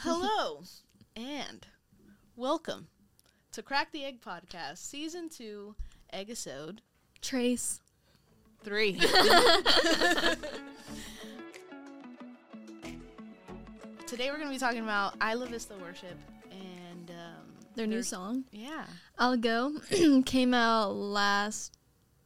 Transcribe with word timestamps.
Hello 0.00 0.62
and 1.16 1.66
welcome 2.34 2.86
to 3.52 3.62
Crack 3.62 3.92
the 3.92 4.04
Egg 4.04 4.22
Podcast, 4.22 4.78
Season 4.78 5.28
2, 5.28 5.74
Episode 6.14 6.80
Trace. 7.20 7.82
3. 8.64 8.92
Today 14.06 14.30
we're 14.30 14.38
going 14.38 14.48
to 14.48 14.54
be 14.54 14.58
talking 14.58 14.80
about 14.82 15.14
I 15.20 15.32
Isla 15.32 15.46
Vista 15.48 15.74
Worship 15.76 16.16
and 16.50 17.10
um, 17.10 17.52
Their 17.74 17.86
new 17.86 18.02
song. 18.02 18.44
Yeah. 18.50 18.86
I'll 19.18 19.36
go 19.36 19.74
came 20.24 20.54
out 20.54 20.92
last 20.92 21.76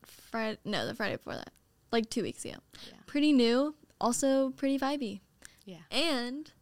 Friday. 0.05 0.59
No, 0.65 0.87
the 0.87 0.95
Friday 0.95 1.17
before 1.17 1.35
that, 1.35 1.51
like 1.91 2.11
two 2.11 2.23
weeks 2.23 2.45
ago. 2.45 2.59
Yeah. 2.87 2.99
Pretty 3.07 3.33
new, 3.33 3.75
also 4.01 4.51
pretty 4.51 4.79
vibey. 4.79 5.19
Yeah. 5.65 5.79
And 5.91 6.53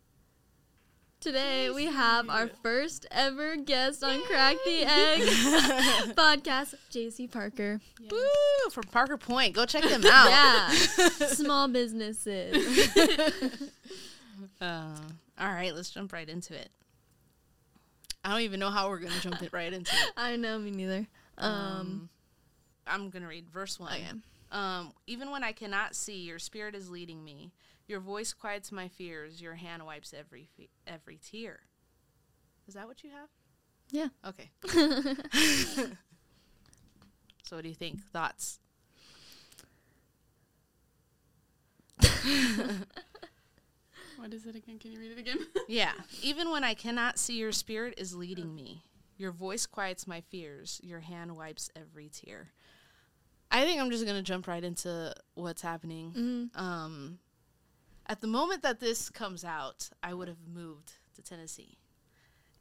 today 1.24 1.70
we 1.70 1.86
have 1.86 2.28
our 2.28 2.48
first 2.62 3.06
ever 3.10 3.56
guest 3.56 4.04
on 4.04 4.20
Crack 4.26 4.56
the 4.66 4.82
Egg 4.82 5.20
podcast, 6.14 6.74
JC 6.92 7.30
Parker. 7.32 7.80
Woo! 8.10 8.70
From 8.70 8.84
Parker 8.84 9.16
Point. 9.16 9.54
Go 9.54 9.64
check 9.64 9.84
them 9.84 10.04
out. 10.04 10.28
Yeah, 10.28 10.68
small 11.28 11.66
businesses. 11.68 12.90
Uh, 14.60 14.96
all 15.38 15.48
right, 15.48 15.74
let's 15.74 15.90
jump 15.90 16.12
right 16.12 16.28
into 16.28 16.54
it. 16.54 16.68
I 18.24 18.30
don't 18.30 18.40
even 18.42 18.60
know 18.60 18.70
how 18.70 18.88
we're 18.88 18.98
going 18.98 19.12
to 19.12 19.20
jump 19.20 19.42
it 19.42 19.52
right 19.52 19.72
into 19.72 19.92
it. 19.94 20.12
I 20.16 20.36
know 20.36 20.58
me 20.58 20.70
neither. 20.70 21.06
Um, 21.38 21.50
Um, 21.52 22.08
I'm 22.86 23.10
going 23.10 23.22
to 23.22 23.28
read 23.28 23.48
verse 23.48 23.78
1. 23.78 23.92
okay. 23.92 24.04
Um, 24.54 24.92
even 25.06 25.30
when 25.30 25.44
I 25.44 25.52
cannot 25.52 25.94
see, 25.94 26.22
your 26.22 26.38
spirit 26.38 26.74
is 26.74 26.88
leading 26.88 27.24
me. 27.24 27.52
Your 27.86 28.00
voice 28.00 28.32
quiets 28.32 28.72
my 28.72 28.88
fears. 28.88 29.42
Your 29.42 29.54
hand 29.56 29.84
wipes 29.84 30.14
every 30.16 30.48
fe- 30.56 30.70
every 30.86 31.18
tear. 31.18 31.60
Is 32.66 32.74
that 32.74 32.86
what 32.86 33.02
you 33.04 33.10
have? 33.10 33.28
Yeah. 33.90 34.08
Okay. 34.26 34.50
so, 37.42 37.56
what 37.56 37.62
do 37.62 37.68
you 37.68 37.74
think? 37.74 38.00
Thoughts? 38.12 38.60
What 44.16 44.32
is 44.32 44.46
it 44.46 44.56
again? 44.56 44.78
Can 44.78 44.90
you 44.90 45.00
read 45.00 45.12
it 45.12 45.18
again? 45.18 45.38
Yeah. 45.68 45.92
Even 46.22 46.50
when 46.50 46.64
I 46.64 46.72
cannot 46.72 47.18
see, 47.18 47.36
your 47.36 47.52
spirit 47.52 47.94
is 47.98 48.14
leading 48.14 48.54
me. 48.54 48.82
Your 49.18 49.32
voice 49.32 49.66
quiets 49.66 50.06
my 50.06 50.22
fears. 50.22 50.80
Your 50.82 51.00
hand 51.00 51.36
wipes 51.36 51.68
every 51.76 52.08
tear. 52.08 52.52
I 53.54 53.64
think 53.64 53.80
I'm 53.80 53.90
just 53.92 54.04
gonna 54.04 54.20
jump 54.20 54.48
right 54.48 54.64
into 54.64 55.14
what's 55.34 55.62
happening. 55.62 56.50
Mm, 56.56 56.60
Um, 56.60 57.18
at 58.06 58.20
the 58.20 58.26
moment 58.26 58.62
that 58.62 58.80
this 58.80 59.08
comes 59.08 59.44
out, 59.44 59.88
I 60.02 60.12
would 60.12 60.26
have 60.26 60.48
moved 60.52 60.94
to 61.14 61.22
Tennessee, 61.22 61.78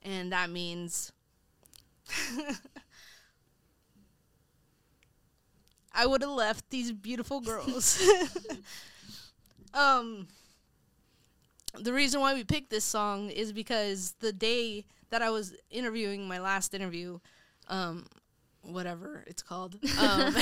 and 0.03 0.31
that 0.31 0.51
means 0.51 1.11
I 5.95 6.05
would 6.05 6.21
have 6.21 6.29
left 6.29 6.69
these 6.69 6.91
beautiful 6.91 7.41
girls. 7.41 7.99
um, 9.73 10.27
the 11.79 11.91
reason 11.91 12.21
why 12.21 12.35
we 12.35 12.43
picked 12.43 12.69
this 12.69 12.85
song 12.85 13.31
is 13.31 13.51
because 13.51 14.13
the 14.19 14.31
day 14.31 14.85
that 15.09 15.23
I 15.23 15.31
was 15.31 15.55
interviewing 15.71 16.27
my 16.27 16.39
last 16.39 16.75
interview, 16.75 17.19
um, 17.67 18.05
whatever 18.63 19.23
it's 19.27 19.43
called, 19.43 19.75
um, 19.99 20.35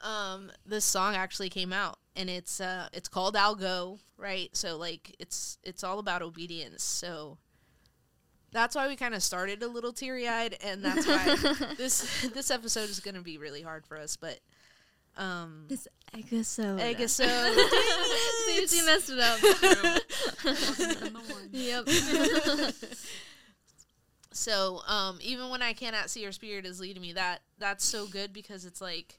um, 0.00 0.52
this 0.66 0.84
song 0.84 1.14
actually 1.14 1.50
came 1.50 1.72
out, 1.72 1.98
and 2.16 2.28
it's 2.28 2.60
uh, 2.60 2.88
it's 2.92 3.08
called 3.08 3.36
"I'll 3.36 3.54
Go," 3.54 3.98
right? 4.16 4.54
So 4.54 4.76
like, 4.76 5.14
it's 5.18 5.58
it's 5.62 5.84
all 5.84 5.98
about 5.98 6.22
obedience. 6.22 6.82
So 6.82 7.38
that's 8.52 8.74
why 8.74 8.88
we 8.88 8.96
kind 8.96 9.14
of 9.14 9.22
started 9.22 9.62
a 9.62 9.68
little 9.68 9.92
teary 9.92 10.28
eyed, 10.28 10.56
and 10.64 10.84
that's 10.84 11.06
why 11.06 11.74
this 11.76 12.28
this 12.34 12.50
episode 12.50 12.90
is 12.90 13.00
gonna 13.00 13.22
be 13.22 13.38
really 13.38 13.62
hard 13.62 13.86
for 13.86 13.96
us. 13.96 14.16
But 14.16 14.40
um, 15.16 15.66
this 15.68 15.86
episode. 16.14 16.80
episode. 16.80 17.54
you 18.72 18.86
messed 18.86 19.10
it 19.10 19.18
up. 19.18 19.42
And 21.02 21.14
the 21.14 21.20
one. 21.28 21.48
yep. 21.52 23.14
So, 24.32 24.82
um, 24.86 25.18
even 25.22 25.50
when 25.50 25.62
I 25.62 25.72
cannot 25.72 26.08
see 26.08 26.22
your 26.22 26.32
spirit 26.32 26.64
is 26.64 26.80
leading 26.80 27.02
me, 27.02 27.12
that 27.14 27.40
that's 27.58 27.84
so 27.84 28.06
good 28.06 28.32
because 28.32 28.64
it's 28.64 28.80
like, 28.80 29.18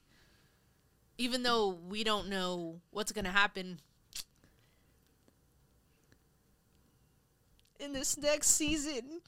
even 1.17 1.43
though 1.43 1.77
we 1.89 2.03
don't 2.03 2.29
know 2.29 2.79
what's 2.91 3.11
gonna 3.11 3.31
happen 3.31 3.79
in 7.79 7.91
this 7.91 8.17
next 8.17 8.47
season, 8.51 9.21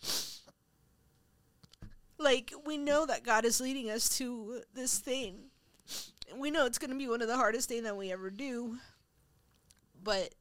like 2.18 2.54
we 2.66 2.78
know 2.78 3.06
that 3.06 3.24
God 3.24 3.44
is 3.44 3.60
leading 3.60 3.90
us 3.90 4.08
to 4.18 4.62
this 4.74 4.98
thing, 5.00 5.50
we 6.38 6.50
know 6.50 6.66
it's 6.66 6.78
gonna 6.78 6.96
be 6.96 7.10
one 7.10 7.22
of 7.22 7.28
the 7.28 7.36
hardest 7.36 7.68
things 7.68 7.84
that 7.84 7.98
we 7.98 8.10
ever 8.10 8.30
do, 8.30 8.78
but 10.02 10.34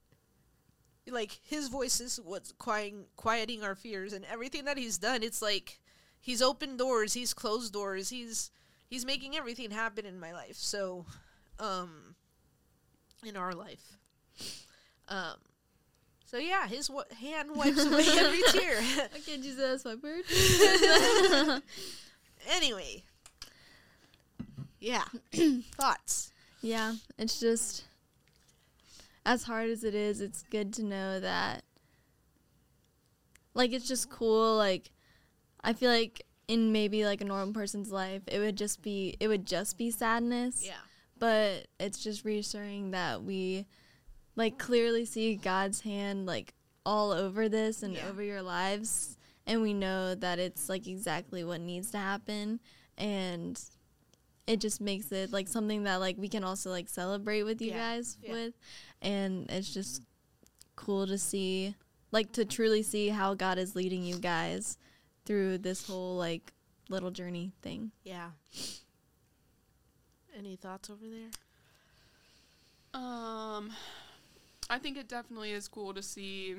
like 1.10 1.40
his 1.42 1.68
voice 1.68 2.00
is 2.00 2.20
what's 2.22 2.52
quieting 2.52 3.04
quieting 3.16 3.62
our 3.64 3.74
fears 3.74 4.12
and 4.12 4.24
everything 4.26 4.64
that 4.64 4.78
he's 4.78 4.98
done 4.98 5.22
it's 5.22 5.42
like 5.42 5.80
he's 6.20 6.40
opened 6.40 6.78
doors 6.78 7.14
he's 7.14 7.34
closed 7.34 7.72
doors 7.72 8.10
he's 8.10 8.50
he's 8.92 9.06
making 9.06 9.34
everything 9.34 9.70
happen 9.70 10.04
in 10.04 10.20
my 10.20 10.32
life. 10.32 10.56
So 10.56 11.06
um 11.58 12.14
in 13.24 13.36
our 13.38 13.54
life. 13.54 13.96
Um 15.08 15.36
so 16.26 16.36
yeah 16.36 16.66
his 16.68 16.90
wa- 16.90 17.04
hand 17.18 17.56
wipes 17.56 17.84
away 17.84 18.04
every 18.18 18.42
tear. 18.50 18.76
Okay, 19.16 19.38
Jesus, 19.38 19.86
my 19.86 19.94
word. 19.94 20.24
anyway. 22.50 23.02
Yeah 24.78 25.04
thoughts. 25.74 26.30
Yeah, 26.60 26.94
it's 27.18 27.40
just 27.40 27.84
as 29.24 29.44
hard 29.44 29.70
as 29.70 29.84
it 29.84 29.94
is, 29.94 30.20
it's 30.20 30.42
good 30.42 30.72
to 30.74 30.82
know 30.84 31.20
that 31.20 31.62
like 33.54 33.72
it's 33.72 33.86
just 33.88 34.10
cool 34.10 34.56
like 34.56 34.90
I 35.62 35.72
feel 35.72 35.90
like 35.90 36.22
in 36.48 36.72
maybe 36.72 37.04
like 37.04 37.20
a 37.20 37.24
normal 37.24 37.52
person's 37.54 37.90
life, 37.92 38.22
it 38.26 38.38
would 38.38 38.56
just 38.56 38.82
be 38.82 39.16
it 39.20 39.28
would 39.28 39.46
just 39.46 39.78
be 39.78 39.90
sadness. 39.90 40.64
yeah 40.64 40.72
But 41.18 41.68
it's 41.78 42.02
just 42.02 42.24
reassuring 42.24 42.90
that 42.92 43.22
we 43.22 43.66
like 44.34 44.58
clearly 44.58 45.04
see 45.04 45.36
God's 45.36 45.80
hand 45.82 46.26
like 46.26 46.54
all 46.84 47.12
over 47.12 47.48
this 47.48 47.82
and 47.82 47.94
Yeah. 47.94 48.08
over 48.08 48.22
your 48.22 48.42
lives 48.42 49.16
and 49.46 49.62
we 49.62 49.72
know 49.74 50.14
that 50.14 50.38
it's 50.38 50.68
like 50.68 50.86
exactly 50.86 51.44
what 51.44 51.60
needs 51.60 51.90
to 51.92 51.98
happen 51.98 52.58
and 52.98 53.60
it 54.46 54.60
just 54.60 54.80
makes 54.80 55.12
it 55.12 55.32
like 55.32 55.46
something 55.48 55.84
that 55.84 55.96
like 55.96 56.16
we 56.18 56.28
can 56.28 56.42
also 56.44 56.70
like 56.70 56.88
celebrate 56.88 57.42
with 57.44 57.60
you 57.62 57.68
Yeah. 57.68 57.78
guys 57.96 58.16
Yeah. 58.22 58.32
with 58.32 58.54
and 59.00 59.48
it's 59.50 59.72
just 59.72 60.02
cool 60.76 61.06
to 61.06 61.16
see 61.18 61.74
like 62.10 62.32
to 62.32 62.44
truly 62.44 62.82
see 62.82 63.08
how 63.08 63.34
God 63.34 63.56
is 63.58 63.74
leading 63.76 64.02
you 64.04 64.18
guys 64.18 64.76
through 65.24 65.58
this 65.58 65.86
whole 65.86 66.16
like 66.16 66.52
little 66.88 67.10
journey 67.10 67.52
thing. 67.62 67.92
yeah 68.04 68.30
any 70.36 70.56
thoughts 70.56 70.90
over 70.90 71.06
there 71.08 71.30
Um, 72.94 73.72
I 74.68 74.78
think 74.78 74.98
it 74.98 75.08
definitely 75.08 75.52
is 75.52 75.66
cool 75.68 75.94
to 75.94 76.02
see 76.02 76.56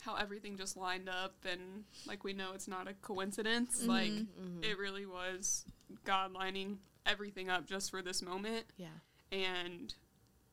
how 0.00 0.16
everything 0.16 0.56
just 0.56 0.76
lined 0.76 1.08
up, 1.08 1.34
and 1.48 1.84
like 2.06 2.24
we 2.24 2.32
know, 2.32 2.50
it's 2.52 2.66
not 2.68 2.88
a 2.88 2.94
coincidence. 2.94 3.84
Like 3.86 4.10
Mhm. 4.12 4.64
it 4.64 4.76
really 4.76 5.06
was 5.06 5.64
God 6.04 6.32
lining 6.32 6.78
everything 7.06 7.50
up 7.50 7.66
just 7.66 7.90
for 7.90 8.02
this 8.02 8.22
moment, 8.22 8.64
yeah 8.76 8.88
and 9.32 9.94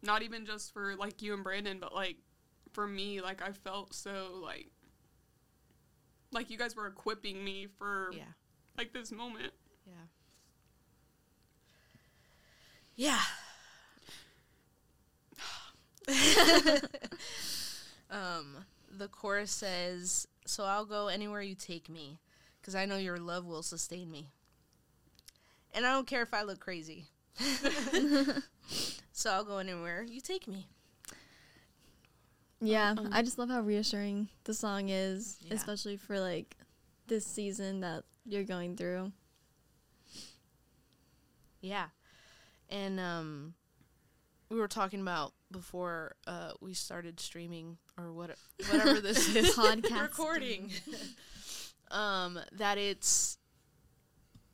not 0.02 0.24
even 0.24 0.46
just 0.46 0.74
for 0.74 0.96
like 0.96 1.22
you 1.22 1.34
and 1.34 1.44
Brandon, 1.44 1.78
but 1.80 1.94
like 1.94 2.18
for 2.74 2.88
me, 2.88 3.22
like 3.22 3.42
I 3.42 3.52
felt 3.52 3.94
so 3.94 4.40
like 4.44 4.68
like 6.32 6.50
you 6.50 6.58
guys 6.58 6.76
were 6.76 6.88
equipping 6.88 7.44
me 7.44 7.68
for 7.78 8.12
yeah 8.14 8.24
like 8.78 8.94
this 8.94 9.12
moment. 9.12 9.54
Yeah. 9.86 9.94
Yeah. 12.96 13.20
um, 18.10 18.66
the 18.92 19.08
chorus 19.08 19.52
says, 19.52 20.28
"So 20.46 20.64
I'll 20.64 20.86
go 20.86 21.08
anywhere 21.08 21.42
you 21.42 21.56
take 21.56 21.90
me, 21.90 22.20
because 22.60 22.76
I 22.76 22.86
know 22.86 22.98
your 22.98 23.18
love 23.18 23.46
will 23.46 23.64
sustain 23.64 24.10
me, 24.12 24.30
and 25.74 25.86
I 25.86 25.92
don't 25.94 26.08
care 26.08 26.22
if 26.24 26.34
I 26.34 26.44
look 26.44 26.60
crazy. 26.60 27.08
so 29.12 29.32
I'll 29.32 29.44
go 29.44 29.58
anywhere 29.60 30.04
you 30.04 30.22
take 30.22 30.48
me." 30.48 30.68
Yeah, 32.64 32.92
Um, 32.98 33.10
I 33.12 33.24
just 33.24 33.40
love 33.40 33.50
how 33.50 33.62
reassuring 33.62 34.30
the 34.44 34.54
song 34.54 34.90
is, 34.90 35.38
Yeah. 35.42 35.56
especially 35.56 35.98
for 35.98 36.20
like 36.20 36.56
this 37.08 37.26
season 37.26 37.80
that 37.82 38.04
you're 38.26 38.44
going 38.44 38.76
through. 38.78 39.12
Yeah. 41.62 41.88
And 42.70 43.00
um 43.00 43.54
we 44.50 44.58
were 44.60 44.68
talking 44.68 45.02
about 45.02 45.34
before 45.52 46.16
uh 46.28 46.52
we 46.62 46.74
started 46.74 47.20
streaming 47.20 47.78
or 47.98 48.12
what 48.14 48.32
whatever 48.70 49.00
this 49.02 49.34
is 49.36 49.56
Podcasting. 49.56 50.02
recording 50.02 50.72
um 51.92 52.40
that 52.54 52.78
it's 52.78 53.38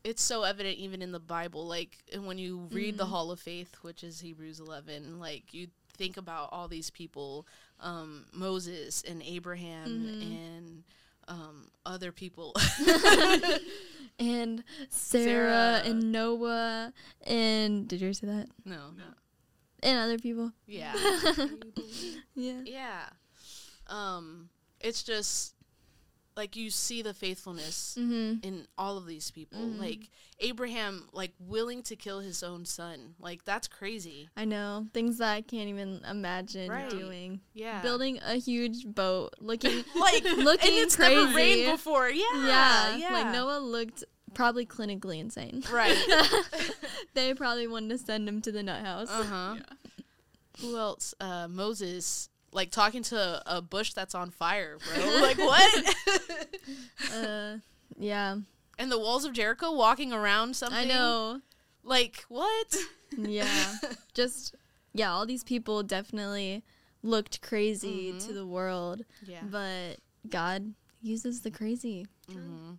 it's 0.10 0.24
so 0.24 0.44
evident 0.44 0.78
even 0.78 1.02
in 1.02 1.12
the 1.12 1.20
bible 1.20 1.68
like 1.68 1.98
and 2.14 2.26
when 2.26 2.38
you 2.38 2.68
read 2.72 2.98
the 2.98 3.04
Mhm. 3.06 3.10
hall 3.10 3.32
of 3.32 3.40
faith 3.40 3.76
which 3.82 4.04
is 4.04 4.22
hebrews 4.22 4.60
11 4.60 5.20
like 5.20 5.54
you 5.54 5.68
think 5.98 6.16
about 6.18 6.50
all 6.52 6.68
these 6.68 6.90
people 6.90 7.46
um 7.82 8.26
moses 8.32 9.04
and 9.08 9.22
abraham 9.24 9.90
Mhm. 9.90 10.22
and 10.22 10.84
um 11.28 11.70
other 11.86 12.12
people 12.14 12.54
and 14.20 14.64
Sarah, 14.90 15.82
Sarah. 15.82 15.82
and 15.86 16.12
Noah 16.12 16.94
and 17.26 17.88
did 17.88 18.00
you 18.02 18.08
ever 18.08 18.14
say 18.14 18.28
that? 18.28 18.48
no 18.66 18.92
No. 18.98 19.04
And 19.84 20.00
other 20.00 20.18
people. 20.18 20.52
yeah 20.66 20.96
Yeah. 22.36 22.62
yeah 22.66 23.10
um 23.88 24.50
it's 24.80 25.04
just 25.04 25.54
like 26.38 26.56
you 26.56 26.70
see 26.70 27.02
the 27.02 27.14
faithfulness 27.14 27.98
Mm-hmm. 28.00 28.46
in 28.48 28.68
all 28.78 28.96
of 28.98 29.06
these 29.08 29.32
people 29.32 29.60
Mhm. 29.60 29.80
like 29.80 30.10
abraham 30.40 31.10
like 31.12 31.34
willing 31.40 31.82
to 31.84 31.96
kill 31.96 32.20
his 32.20 32.44
own 32.44 32.64
son 32.64 33.16
like 33.20 33.44
that's 33.44 33.68
crazy 33.68 34.30
I 34.38 34.46
know 34.46 34.86
things 34.94 35.18
that 35.18 35.34
I 35.34 35.42
can't 35.42 35.68
even 35.68 36.02
imagine 36.10 36.70
Right. 36.72 36.90
doing. 36.90 37.42
yeah 37.56 37.82
Building 37.82 38.20
a 38.24 38.36
huge 38.36 38.86
boat, 38.86 39.34
looking 39.42 39.84
like 40.00 40.24
looking 40.38 40.70
and 40.70 40.80
it's 40.86 40.96
crazy. 40.96 41.16
never 41.16 41.36
rained 41.36 41.72
before 41.72 42.08
yeah 42.10 42.24
yeah, 42.46 42.96
yeah 42.98 43.14
like 43.14 43.34
Noah 43.34 43.58
looked 43.60 44.04
probably 44.36 44.66
clinically 44.68 45.20
insane. 45.20 45.64
right 45.72 45.98
they 47.16 47.34
probably 47.34 47.68
wanted 47.68 47.90
to 47.90 47.98
send 47.98 48.30
him 48.30 48.42
to 48.42 48.52
the 48.52 48.62
nut 48.62 48.84
house. 48.86 49.10
uh-huh 49.10 49.56
Yeah. 49.58 50.02
who 50.62 50.78
else 50.78 51.16
uh 51.20 51.48
moses 51.50 52.30
like 52.58 52.72
talking 52.72 53.04
to 53.04 53.42
a 53.46 53.62
bush 53.62 53.94
that's 53.94 54.14
on 54.16 54.30
fire 54.32 54.78
bro 54.84 55.06
like 55.22 55.38
what 55.38 55.96
Uh, 57.14 57.58
yeah, 57.98 58.36
and 58.78 58.92
the 58.92 59.00
walls 59.00 59.24
of 59.26 59.32
jericho 59.34 59.72
walking 59.72 60.12
around 60.12 60.56
something 60.56 60.78
I 60.92 60.94
know. 60.94 61.42
like 61.84 62.26
what 62.30 62.76
Yeah, 63.18 63.76
just 64.14 64.56
yeah, 64.94 65.12
all 65.14 65.26
these 65.26 65.44
people 65.44 65.84
definitely 65.84 66.64
looked 67.04 67.42
crazy 67.42 68.12
Mhm. 68.12 68.26
to 68.26 68.34
the 68.34 68.46
world, 68.46 69.04
yeah 69.26 69.44
but 69.50 69.98
God 70.30 70.74
uses 71.02 71.42
the 71.42 71.52
crazy. 71.52 72.08
hmm 72.30 72.74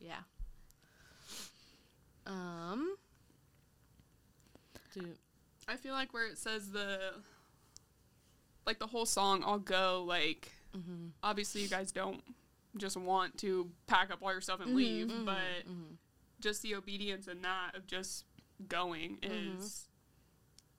Yeah. 0.00 0.22
Um. 2.26 2.96
Do 4.94 5.02
I 5.68 5.76
feel 5.76 5.92
like 5.94 6.12
where 6.14 6.26
it 6.26 6.38
says 6.38 6.70
the 6.70 7.12
like 8.68 8.78
the 8.78 8.86
whole 8.86 9.06
song 9.06 9.42
I'll 9.44 9.58
go 9.58 10.04
like 10.06 10.52
mm-hmm, 10.76 11.08
obviously 11.22 11.62
you 11.62 11.68
guys 11.68 11.90
don't 11.90 12.22
just 12.76 12.96
want 12.96 13.36
to 13.38 13.70
pack 13.86 14.12
up 14.12 14.18
all 14.22 14.30
your 14.30 14.40
stuff 14.42 14.60
and 14.60 14.70
Mhm. 14.70 14.74
leave, 14.76 15.06
Mhm, 15.08 15.24
but 15.24 15.66
mhm. 15.66 15.96
just 16.40 16.62
the 16.62 16.74
obedience 16.76 17.26
and 17.26 17.42
that 17.42 17.74
of 17.74 17.86
just 17.86 18.24
going 18.68 19.16
Mhm. 19.22 19.56
is 19.56 19.88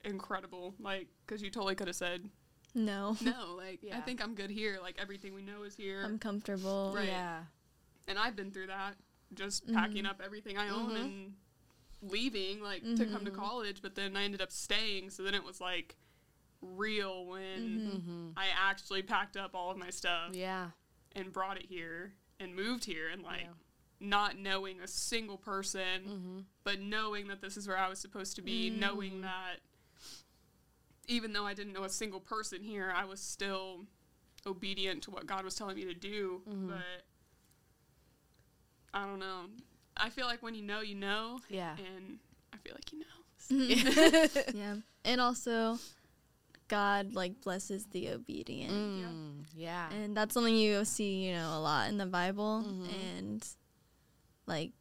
incredible. 0.04 0.74
Like, 0.78 1.08
because 1.26 1.42
you 1.42 1.50
totally 1.50 1.74
could 1.74 1.88
have 1.88 1.96
said 1.96 2.30
No, 2.72 3.16
no. 3.20 3.56
Like, 3.56 3.80
yeah. 3.82 3.98
I 3.98 4.00
think 4.00 4.22
I'm 4.22 4.36
good 4.36 4.48
here. 4.50 4.78
Like 4.80 4.94
everything 4.98 5.34
we 5.34 5.42
know 5.42 5.64
is 5.64 5.74
here, 5.74 6.02
I'm 6.04 6.18
comfortable. 6.20 6.92
Right. 6.94 7.08
Yeah. 7.08 7.44
and 8.06 8.18
I've 8.18 8.34
been 8.36 8.50
through 8.50 8.68
that. 8.68 8.96
Just 9.34 9.66
packing 9.72 10.04
Mhm. 10.04 10.10
up 10.10 10.20
everything 10.24 10.56
I 10.58 10.68
own 10.68 10.90
Mhm. 10.92 11.00
and 11.00 11.36
leaving, 12.02 12.60
like 12.60 12.82
to 12.82 13.06
come 13.06 13.24
to 13.24 13.30
Mhm. 13.30 13.36
college. 13.36 13.82
But 13.82 13.94
then 13.96 14.16
I 14.16 14.22
ended 14.24 14.40
up 14.40 14.50
staying. 14.52 15.10
So 15.10 15.22
then 15.24 15.34
it 15.34 15.44
was 15.44 15.60
like 15.60 15.96
real 16.62 17.24
when 17.26 17.68
Mhm. 17.68 17.92
Mm-hmm. 17.96 18.28
I 18.36 18.48
actually 18.56 19.02
packed 19.02 19.36
up 19.36 19.54
all 19.54 19.70
of 19.70 19.78
my 19.78 19.90
stuff 19.90 20.34
Yeah. 20.34 20.70
and 21.12 21.32
brought 21.32 21.56
it 21.56 21.66
here 21.66 22.12
and 22.38 22.54
moved 22.54 22.84
here 22.84 23.08
and 23.08 23.22
like 23.22 23.42
Yeah. 23.42 23.52
not 24.00 24.36
knowing 24.38 24.80
a 24.80 24.86
single 24.88 25.38
person 25.38 26.02
Mm-hmm. 26.04 26.40
but 26.64 26.80
knowing 26.80 27.28
that 27.28 27.40
this 27.40 27.56
is 27.56 27.66
where 27.66 27.78
I 27.78 27.88
was 27.88 27.98
supposed 27.98 28.36
to 28.36 28.42
be, 28.42 28.68
knowing 28.70 29.18
Mm. 29.18 29.22
that 29.22 29.60
even 31.08 31.32
though 31.32 31.46
I 31.46 31.54
didn't 31.54 31.72
know 31.72 31.84
a 31.84 31.88
single 31.88 32.20
person 32.20 32.62
here, 32.62 32.92
I 32.94 33.04
was 33.04 33.20
still 33.20 33.86
obedient 34.46 35.02
to 35.04 35.10
what 35.10 35.26
God 35.26 35.44
was 35.44 35.54
telling 35.54 35.76
me 35.76 35.84
to 35.86 35.94
do. 35.94 36.42
Mhm. 36.48 36.68
But 36.68 37.04
I 38.94 39.06
don't 39.06 39.18
know. 39.18 39.46
I 39.96 40.10
feel 40.10 40.26
like 40.26 40.42
when 40.42 40.54
you 40.54 40.62
know, 40.62 40.80
you 40.80 40.94
know, 40.94 41.40
Yeah. 41.48 41.76
and 41.78 42.18
I 42.52 42.56
feel 42.58 42.74
like 42.74 42.92
you 42.92 43.00
know. 43.00 43.06
Yeah, 44.54 44.76
and 45.04 45.20
also 45.20 45.78
God 46.70 47.14
like 47.14 47.40
blesses 47.42 47.84
the 47.90 48.10
obedient. 48.10 48.72
Mm, 48.72 49.44
yeah. 49.54 49.90
And 49.92 50.16
that's 50.16 50.32
something 50.34 50.54
you 50.54 50.84
see, 50.86 51.26
you 51.26 51.32
know, 51.34 51.50
a 51.52 51.60
lot 51.60 51.88
in 51.90 51.98
the 51.98 52.06
Bible. 52.06 52.64
Mhm. 52.64 53.18
And 53.18 53.48
like, 54.46 54.72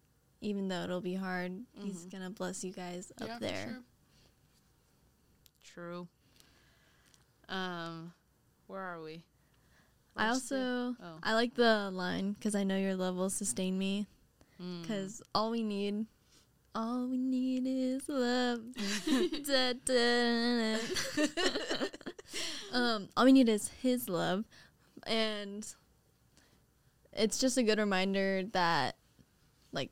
even 0.42 0.68
though 0.70 0.84
it'll 0.84 1.02
be 1.02 1.16
hard, 1.16 1.52
He's 1.82 2.06
Mhm. 2.06 2.12
gonna 2.12 2.30
bless 2.30 2.64
you 2.64 2.72
guys 2.72 3.12
up 3.20 3.28
yeah, 3.28 3.40
there. 3.40 3.68
sure. 3.68 3.84
True. 5.64 6.08
Um, 7.50 8.14
where 8.68 8.82
are 8.82 9.02
we? 9.02 9.24
I 10.16 10.30
Verse 10.34 10.44
three? 10.50 10.58
also 10.60 10.96
Oh. 11.02 11.20
I 11.24 11.34
like 11.34 11.56
the 11.56 11.90
line 11.92 12.34
because 12.34 12.54
I 12.56 12.64
know 12.64 12.78
your 12.78 12.96
love 12.96 13.16
will 13.16 13.30
sustain 13.30 13.78
me. 13.78 14.08
Mm. 14.62 14.82
Because 14.82 15.22
all 15.34 15.50
we 15.52 15.64
need, 15.64 16.06
all 16.80 17.08
we 17.08 17.18
need 17.18 17.68
is 17.68 18.08
love. 18.08 18.62
Da, 19.46 19.74
da, 19.84 20.78
da, 20.78 20.78
um, 22.78 23.10
all 23.18 23.26
we 23.26 23.34
need 23.34 23.50
is 23.50 23.68
His 23.82 24.08
love, 24.08 24.46
and 25.06 25.68
it's 27.12 27.38
just 27.38 27.58
a 27.58 27.64
good 27.64 27.80
reminder 27.80 28.44
that, 28.54 28.96
like, 29.74 29.92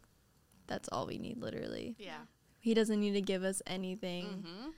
that's 0.68 0.88
all 0.90 1.08
we 1.08 1.18
need. 1.18 1.42
Literally, 1.42 1.96
yeah. 2.00 2.22
He 2.60 2.74
doesn't 2.74 3.00
need 3.00 3.14
to 3.14 3.22
give 3.22 3.44
us 3.44 3.62
anything. 3.68 4.26
Mm-hmm. 4.26 4.70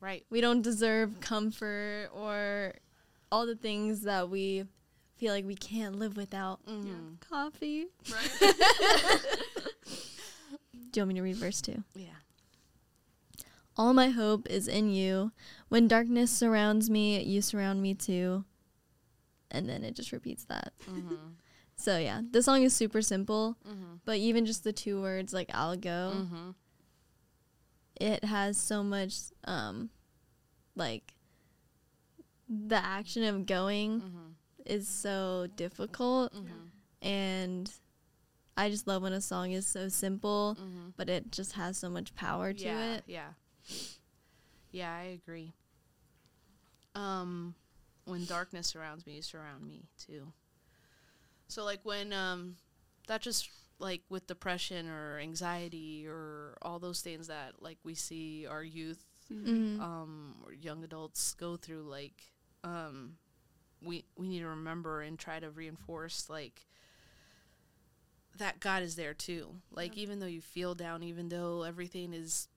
Right. 0.00 0.24
We 0.30 0.40
don't 0.40 0.62
deserve 0.62 1.20
comfort 1.20 2.08
or 2.12 2.74
all 3.30 3.46
the 3.46 3.54
things 3.56 4.02
that 4.02 4.28
we 4.28 4.64
feel 5.16 5.32
like 5.32 5.46
we 5.46 5.54
can't 5.54 5.96
live 5.96 6.16
without. 6.16 6.64
Mm-hmm. 6.66 7.14
Coffee. 7.20 7.86
Right? 8.10 9.24
Do 10.92 11.00
you 11.00 11.02
want 11.02 11.08
me 11.08 11.14
to 11.14 11.22
read 11.22 11.36
verse 11.36 11.60
two? 11.62 11.82
Yeah. 11.94 12.06
All 13.76 13.94
my 13.94 14.10
hope 14.10 14.46
is 14.50 14.68
in 14.68 14.90
you. 14.90 15.32
When 15.68 15.88
darkness 15.88 16.30
surrounds 16.30 16.90
me, 16.90 17.22
you 17.22 17.40
surround 17.40 17.80
me 17.80 17.94
too. 17.94 18.44
And 19.50 19.68
then 19.68 19.82
it 19.84 19.94
just 19.96 20.12
repeats 20.12 20.44
that. 20.46 20.72
Mm-hmm. 20.88 21.14
So 21.74 21.98
yeah, 21.98 22.20
the 22.30 22.42
song 22.42 22.62
is 22.62 22.76
super 22.76 23.02
simple, 23.02 23.56
Mm-hmm. 23.68 23.94
but 24.04 24.18
even 24.18 24.46
just 24.46 24.62
the 24.62 24.72
two 24.74 25.00
words 25.00 25.32
like 25.32 25.50
I'll 25.52 25.74
go, 25.76 26.12
Mm-hmm. 26.14 26.50
it 28.00 28.24
has 28.24 28.56
so 28.56 28.84
much 28.84 29.14
um 29.44 29.90
like 30.76 31.14
the 32.48 32.76
action 32.76 33.24
of 33.24 33.46
going 33.46 34.00
Mm-hmm. 34.00 34.28
is 34.66 34.86
so 34.86 35.48
difficult 35.56 36.32
Mm-hmm. 36.34 37.08
and 37.08 37.72
I 38.56 38.68
just 38.70 38.86
love 38.86 39.02
when 39.02 39.12
a 39.12 39.20
song 39.20 39.52
is 39.52 39.66
so 39.66 39.88
simple, 39.88 40.58
Mm-hmm. 40.58 40.90
but 40.96 41.08
it 41.08 41.30
just 41.32 41.52
has 41.54 41.76
so 41.78 41.88
much 41.90 42.14
power 42.14 42.52
to 42.52 42.62
yeah, 42.62 42.94
it. 42.94 43.04
Yeah. 43.06 43.32
Yeah, 44.72 44.92
I 44.92 45.02
agree. 45.04 45.54
Um, 46.94 47.54
when 48.04 48.24
darkness 48.24 48.68
surrounds 48.68 49.06
me, 49.06 49.14
you 49.14 49.22
surround 49.22 49.66
me 49.66 49.88
too. 49.98 50.32
So 51.48 51.64
like 51.64 51.80
when 51.84 52.12
um, 52.12 52.56
that 53.08 53.20
just 53.20 53.48
like 53.78 54.02
with 54.08 54.26
depression 54.26 54.88
or 54.88 55.18
anxiety 55.18 56.06
or 56.06 56.56
all 56.62 56.78
those 56.78 57.00
things 57.00 57.28
that 57.28 57.54
like 57.60 57.78
we 57.84 57.94
see 57.94 58.46
our 58.46 58.62
youth 58.62 59.04
Mhm. 59.30 59.84
um 59.84 60.36
or 60.44 60.52
young 60.52 60.84
adults 60.84 61.34
go 61.34 61.56
through 61.56 61.82
like 61.82 62.22
um 62.64 63.16
we 63.82 64.04
we 64.16 64.28
need 64.28 64.40
to 64.40 64.46
remember 64.48 65.02
and 65.02 65.18
try 65.18 65.38
to 65.40 65.50
reinforce 65.50 66.28
like 66.30 66.66
that 68.38 68.60
God 68.60 68.82
is 68.82 68.96
there 68.96 69.14
too. 69.14 69.54
Like 69.70 69.96
even 69.96 70.18
though 70.20 70.26
you 70.26 70.40
feel 70.40 70.74
down, 70.74 71.02
even 71.02 71.28
though 71.28 71.62
everything 71.62 72.14
is 72.14 72.48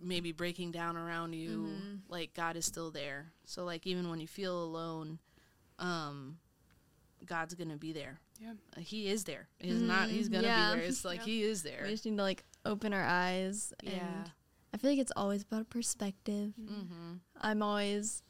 maybe 0.00 0.30
breaking 0.32 0.72
down 0.72 0.96
around 0.96 1.32
you, 1.32 1.68
Mhm. 1.68 2.00
like 2.08 2.34
God 2.34 2.56
is 2.56 2.66
still 2.66 2.90
there. 2.90 3.32
So 3.44 3.64
like 3.64 3.86
even 3.86 4.08
when 4.10 4.20
you 4.20 4.26
feel 4.28 4.62
alone, 4.62 5.18
um 5.78 6.38
God's 7.24 7.54
going 7.54 7.70
to 7.70 7.76
be 7.78 7.92
there. 7.92 8.20
Yeah. 8.40 8.52
Uh, 8.76 8.80
he 8.80 9.08
is 9.08 9.24
there. 9.24 9.48
He's 9.58 9.80
not 9.80 10.10
he's 10.10 10.28
going 10.28 10.42
to 10.42 10.48
Yeah. 10.48 10.74
be 10.74 10.80
there. 10.80 10.88
It's 10.88 11.04
like 11.04 11.20
Yeah. 11.20 11.24
he 11.24 11.42
is 11.44 11.62
there. 11.62 11.80
We 11.84 11.90
just 11.90 12.04
need 12.04 12.16
to 12.18 12.22
like 12.22 12.44
open 12.66 12.92
our 12.92 13.02
eyes 13.04 13.72
yeah. 13.82 13.90
and 13.92 14.32
I 14.74 14.76
feel 14.76 14.90
like 14.90 14.98
it's 14.98 15.12
always 15.16 15.42
about 15.42 15.70
perspective. 15.70 16.52
Mhm. 16.60 17.20
I'm 17.40 17.62
always, 17.62 18.22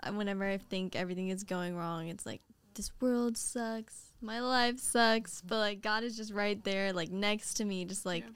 I, 0.00 0.10
whenever 0.10 0.44
I 0.44 0.58
think 0.58 0.94
everything 0.94 1.28
is 1.30 1.42
going 1.44 1.74
wrong, 1.74 2.08
it's 2.08 2.26
like, 2.26 2.42
this 2.74 2.90
world 3.00 3.38
sucks. 3.38 4.05
My 4.20 4.40
life 4.40 4.78
sucks. 4.78 5.40
But 5.42 5.58
like, 5.58 5.80
God 5.82 6.02
is 6.04 6.16
just 6.16 6.32
right 6.32 6.62
there, 6.64 6.92
like 6.92 7.10
next 7.10 7.54
to 7.54 7.64
me, 7.64 7.84
just 7.84 8.04
like, 8.06 8.24
Yeah. 8.24 8.30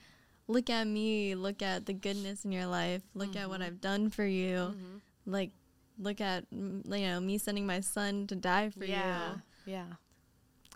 look 0.49 0.71
at 0.71 0.87
me, 0.87 1.35
look 1.35 1.63
at 1.63 1.87
the 1.87 1.93
goodness 1.93 2.45
in 2.45 2.53
your 2.53 2.67
life, 2.67 3.03
look 3.15 3.35
at 3.37 3.49
what 3.49 3.61
Mhm. 3.61 3.65
I've 3.65 3.81
done 3.81 4.11
for 4.11 4.25
you. 4.27 4.75
Mhm. 4.77 5.01
Like, 5.27 5.51
look 5.99 6.21
at 6.21 6.47
you 6.51 6.83
know 6.87 7.21
me 7.21 7.39
sending 7.39 7.67
my 7.67 7.81
son 7.81 8.27
to 8.29 8.37
die 8.37 8.71
for 8.71 8.85
you. 8.85 8.91
yeah. 8.93 9.37
Yeah. 9.67 9.93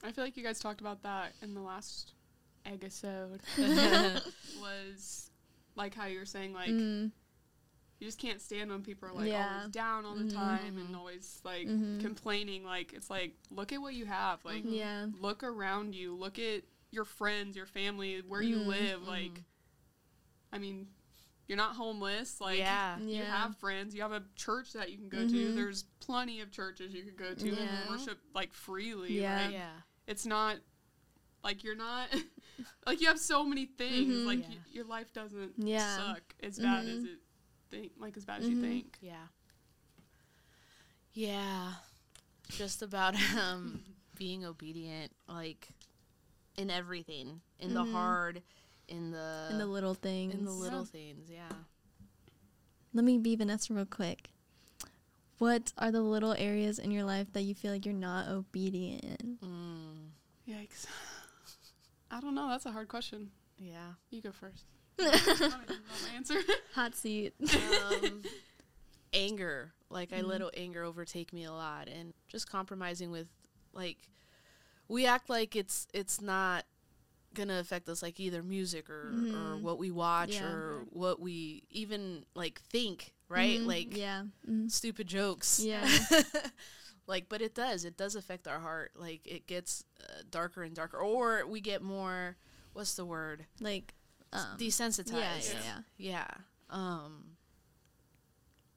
I 0.02 0.12
feel 0.12 0.22
like 0.24 0.36
you 0.36 0.42
guys 0.42 0.58
talked 0.60 0.80
about 0.82 1.02
that 1.02 1.32
in 1.40 1.54
the 1.54 1.60
last 1.62 2.12
episode. 2.66 3.40
was 4.60 5.30
like 5.76 5.94
how 5.94 6.06
you 6.06 6.18
were 6.18 6.26
saying 6.26 6.52
like. 6.52 6.68
Mm, 6.70 7.10
you 8.04 8.08
just 8.08 8.18
can't 8.18 8.40
stand 8.42 8.70
when 8.70 8.82
people 8.82 9.08
are 9.08 9.12
like 9.14 9.28
Yeah. 9.30 9.56
always 9.56 9.70
down 9.72 10.04
all 10.04 10.14
the 10.14 10.24
Mhm. 10.24 10.34
time 10.34 10.76
and 10.76 10.94
always 10.94 11.40
like 11.42 11.66
Mhm. 11.66 12.00
complaining 12.02 12.62
like 12.62 12.92
it's 12.92 13.08
like 13.08 13.34
look 13.50 13.72
at 13.72 13.80
what 13.80 13.94
you 13.94 14.04
have 14.04 14.44
like 14.44 14.62
yeah. 14.66 15.06
look 15.18 15.42
around 15.42 15.94
you 15.94 16.14
look 16.14 16.38
at 16.38 16.64
your 16.90 17.06
friends 17.06 17.56
your 17.56 17.64
family 17.66 18.20
where 18.20 18.42
you 18.42 18.56
Mhm. 18.58 18.66
live 18.66 19.02
like 19.08 19.42
i 20.52 20.58
mean 20.58 20.86
you're 21.46 21.56
not 21.56 21.76
homeless 21.76 22.40
like 22.42 22.58
yeah. 22.58 22.98
you 22.98 23.16
Yeah. 23.16 23.24
have 23.42 23.56
friends 23.56 23.94
you 23.94 24.02
have 24.02 24.12
a 24.12 24.22
church 24.36 24.72
that 24.74 24.90
you 24.92 24.98
can 24.98 25.08
go 25.08 25.26
to 25.26 25.54
there's 25.54 25.84
plenty 26.00 26.40
of 26.42 26.50
churches 26.50 26.92
you 26.92 27.04
could 27.04 27.16
go 27.16 27.34
to 27.34 27.48
Yeah. 27.48 27.62
and 27.62 27.88
worship 27.90 28.18
like 28.34 28.52
freely 28.52 29.18
Yeah. 29.18 29.44
like, 29.46 29.52
Yeah. 29.52 29.80
it's 30.06 30.26
not 30.26 30.58
like 31.42 31.64
you're 31.64 31.74
not 31.74 32.08
like 32.86 33.00
you 33.00 33.06
have 33.08 33.18
so 33.20 33.44
many 33.44 33.64
things 33.66 34.12
Mhm. 34.12 34.26
like 34.26 34.40
Yeah. 34.42 34.48
y- 34.48 34.58
your 34.72 34.84
life 34.84 35.12
doesn't 35.14 35.54
Yeah. 35.58 35.96
suck 35.96 36.34
as 36.42 36.58
bad 36.58 36.86
as 36.86 36.98
Mhm. 37.04 37.06
it 37.14 37.20
think 37.80 37.92
like 37.98 38.16
as 38.16 38.24
bad 38.24 38.40
as 38.40 38.48
you 38.48 38.56
Mhm. 38.56 38.60
think 38.60 38.98
Yeah. 39.00 39.26
Yeah. 41.12 41.72
Just 42.50 42.82
about 42.82 43.14
um 43.38 43.82
being 44.16 44.44
obedient 44.44 45.12
like 45.28 45.68
in 46.56 46.70
everything. 46.70 47.40
In 47.58 47.74
the 47.74 47.84
Mhm. 47.84 47.90
hard, 47.92 48.42
in 48.88 49.10
the 49.10 49.48
In 49.50 49.58
the 49.58 49.66
little 49.66 49.94
things. 49.94 50.34
in 50.34 50.44
the 50.44 50.52
little 50.52 50.80
Yeah. 50.80 50.84
things, 50.84 51.30
yeah. 51.30 51.52
Let 52.92 53.04
me 53.04 53.18
be 53.18 53.34
Vanessa 53.34 53.74
real 53.74 53.86
quick. 53.86 54.30
What 55.38 55.72
are 55.78 55.90
the 55.90 56.00
little 56.02 56.32
areas 56.34 56.78
in 56.78 56.90
your 56.92 57.02
life 57.04 57.32
that 57.32 57.42
you 57.42 57.54
feel 57.54 57.72
like 57.72 57.84
you're 57.84 57.94
not 57.94 58.28
obedient 58.28 59.04
in? 59.04 59.38
Mm, 59.42 60.10
yikes 60.48 60.86
i 62.10 62.20
don't 62.20 62.34
know 62.36 62.48
that's 62.48 62.66
a 62.66 62.70
hard 62.72 62.86
question 62.88 63.30
yeah. 63.58 63.94
you 64.10 64.20
go 64.22 64.30
first 64.30 64.64
I 64.98 65.02
don't 65.04 65.14
even 65.34 65.48
know 65.48 66.08
my 66.10 66.16
answer 66.16 66.36
Hot 66.74 66.94
seat. 66.94 67.34
um, 67.90 68.22
anger. 69.12 69.72
Like 69.90 70.12
I 70.12 70.20
Mhm. 70.22 70.26
let 70.26 70.42
anger 70.56 70.82
overtake 70.82 71.32
me 71.32 71.44
a 71.44 71.52
lot, 71.52 71.88
and 71.88 72.14
just 72.28 72.48
compromising 72.50 73.10
with 73.10 73.28
like 73.72 73.98
we 74.88 75.06
act 75.06 75.28
like 75.30 75.54
it's 75.56 75.86
it's 75.92 76.20
not 76.20 76.64
gonna 77.32 77.58
affect 77.58 77.88
us 77.88 78.02
like 78.02 78.20
either 78.20 78.42
music 78.42 78.88
or 78.88 79.08
or 79.10 79.56
Mhm. 79.56 79.62
what 79.62 79.78
we 79.78 79.90
watch 79.90 80.34
Yeah. 80.34 80.46
or 80.52 80.84
what 80.90 81.18
we 81.20 81.64
even 81.70 82.24
like 82.34 82.60
think 82.60 83.12
right 83.28 83.58
Mhm. 83.60 83.66
like 83.66 83.96
yeah. 83.96 84.24
Mhm. 84.48 84.70
stupid 84.70 85.06
jokes 85.08 85.58
Yeah. 85.60 85.84
like 87.08 87.28
but 87.28 87.42
it 87.42 87.54
does 87.54 87.84
it 87.84 87.96
does 87.96 88.14
affect 88.14 88.46
our 88.46 88.60
heart 88.60 88.92
like 88.94 89.26
it 89.26 89.46
gets 89.48 89.84
uh, 90.00 90.22
darker 90.30 90.62
and 90.62 90.74
darker 90.76 90.96
or 90.98 91.44
we 91.46 91.60
get 91.60 91.82
more 91.82 92.36
what's 92.72 92.94
the 92.94 93.04
word 93.04 93.46
Like 93.60 93.94
um, 94.34 94.58
desensitized 94.58 95.12
yeah, 95.54 95.60
yeah, 95.64 95.78
yeah. 95.96 96.24
yeah. 96.28 96.28
Um 96.70 97.36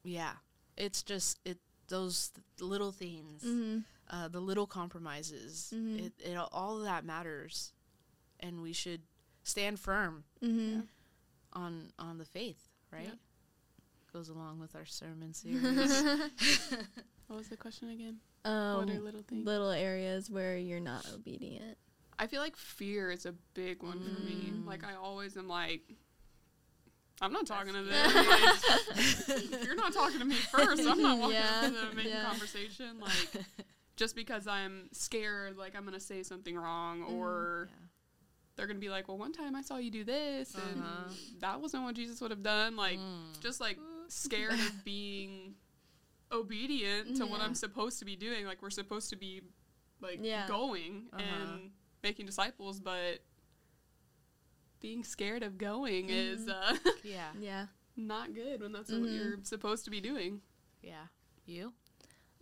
yeah. 0.03 0.33
It's 0.77 1.03
just 1.03 1.39
it 1.45 1.57
those 1.87 2.31
little 2.59 2.91
things, 2.91 3.43
Mm-hmm. 3.43 3.79
uh 4.09 4.27
the 4.27 4.39
little 4.39 4.67
compromises. 4.67 5.71
Mhm. 5.75 6.05
It 6.07 6.13
it 6.23 6.37
all 6.51 6.77
of 6.77 6.83
that 6.83 7.03
matters 7.05 7.73
and 8.39 8.61
we 8.61 8.73
should 8.73 9.01
stand 9.43 9.79
firm 9.79 10.23
Mm-hmm. 10.43 10.81
on 11.53 11.91
on 11.97 12.17
the 12.17 12.25
faith, 12.25 12.69
right? 12.91 13.05
Yep. 13.05 13.17
Goes 14.13 14.29
along 14.29 14.59
with 14.59 14.75
our 14.75 14.85
sermon 14.85 15.33
series. 15.33 16.03
what 17.27 17.37
was 17.37 17.47
the 17.49 17.57
question 17.57 17.89
again 17.89 18.17
um, 18.45 18.77
what 18.77 18.89
are 18.89 18.99
little 18.99 19.21
things 19.23 19.45
little 19.45 19.69
areas 19.71 20.29
where 20.29 20.57
you're 20.57 20.79
not 20.79 21.05
obedient. 21.13 21.77
I 22.19 22.27
feel 22.27 22.41
like 22.41 22.55
fear 22.55 23.11
is 23.11 23.25
a 23.25 23.33
big 23.53 23.83
one 23.83 23.99
for 23.99 24.21
me. 24.23 24.51
Mm. 24.53 24.65
Like 24.65 24.83
I 24.83 24.95
always 24.95 25.37
am 25.37 25.47
like, 25.47 25.81
I'm 27.21 27.31
not 27.33 27.45
talking 27.47 27.73
to 27.73 27.83
them. 27.83 28.15
Like, 28.15 29.63
you're 29.65 29.75
not 29.75 29.93
talking 29.93 30.19
to 30.19 30.25
me 30.25 30.35
first, 30.35 30.81
I'm 30.87 31.01
not 31.01 31.17
walking 31.19 31.35
Yeah, 31.35 31.61
up 31.61 31.65
to 31.65 31.71
them 31.71 31.87
and 31.87 31.95
making 31.95 32.11
yeah. 32.11 32.23
conversation. 32.23 32.99
Like 32.99 33.43
just 33.95 34.15
because 34.15 34.47
I'm 34.47 34.89
scared, 34.91 35.57
like 35.57 35.75
I'm 35.75 35.83
gonna 35.85 35.99
say 35.99 36.23
something 36.23 36.55
wrong, 36.55 37.01
Mm-hmm. 37.01 37.13
or 37.15 37.69
they're 38.55 38.67
gonna 38.67 38.79
be 38.79 38.89
like, 38.89 39.07
well, 39.07 39.17
one 39.17 39.33
time 39.33 39.55
I 39.55 39.61
saw 39.61 39.77
you 39.77 39.91
do 39.91 40.03
this, 40.03 40.53
and 40.55 40.81
Uh-huh. 40.81 41.13
that 41.41 41.61
wasn't 41.61 41.83
what 41.83 41.95
Jesus 41.95 42.19
would 42.21 42.31
have 42.31 42.43
done. 42.43 42.75
Like 42.75 42.97
Mm. 42.99 43.39
just 43.41 43.59
like 43.61 43.77
scared 44.07 44.53
of 44.53 44.83
being 44.85 45.53
obedient 46.31 47.15
to 47.17 47.25
what 47.25 47.41
I'm 47.41 47.55
supposed 47.55 47.99
to 47.99 48.05
be 48.05 48.15
doing. 48.15 48.45
Like 48.45 48.61
we're 48.61 48.69
supposed 48.69 49.09
to 49.11 49.15
be 49.15 49.41
like 50.01 50.19
Yeah. 50.21 50.47
going 50.47 51.07
Uh-huh. 51.13 51.23
and 51.23 51.71
making 52.03 52.25
disciples, 52.25 52.79
but 52.79 53.19
being 54.79 55.03
scared 55.03 55.43
of 55.43 55.57
going 55.57 56.09
is 56.09 56.47
uh, 56.47 56.75
yeah. 57.03 57.29
Yeah. 57.39 57.65
not 57.95 58.33
good 58.33 58.61
when 58.61 58.71
that's 58.71 58.91
what 58.91 59.01
Mhm. 59.01 59.15
you're 59.15 59.37
supposed 59.43 59.85
to 59.85 59.91
be 59.91 59.99
doing. 60.01 60.41
Yeah. 60.83 61.07
You? 61.45 61.73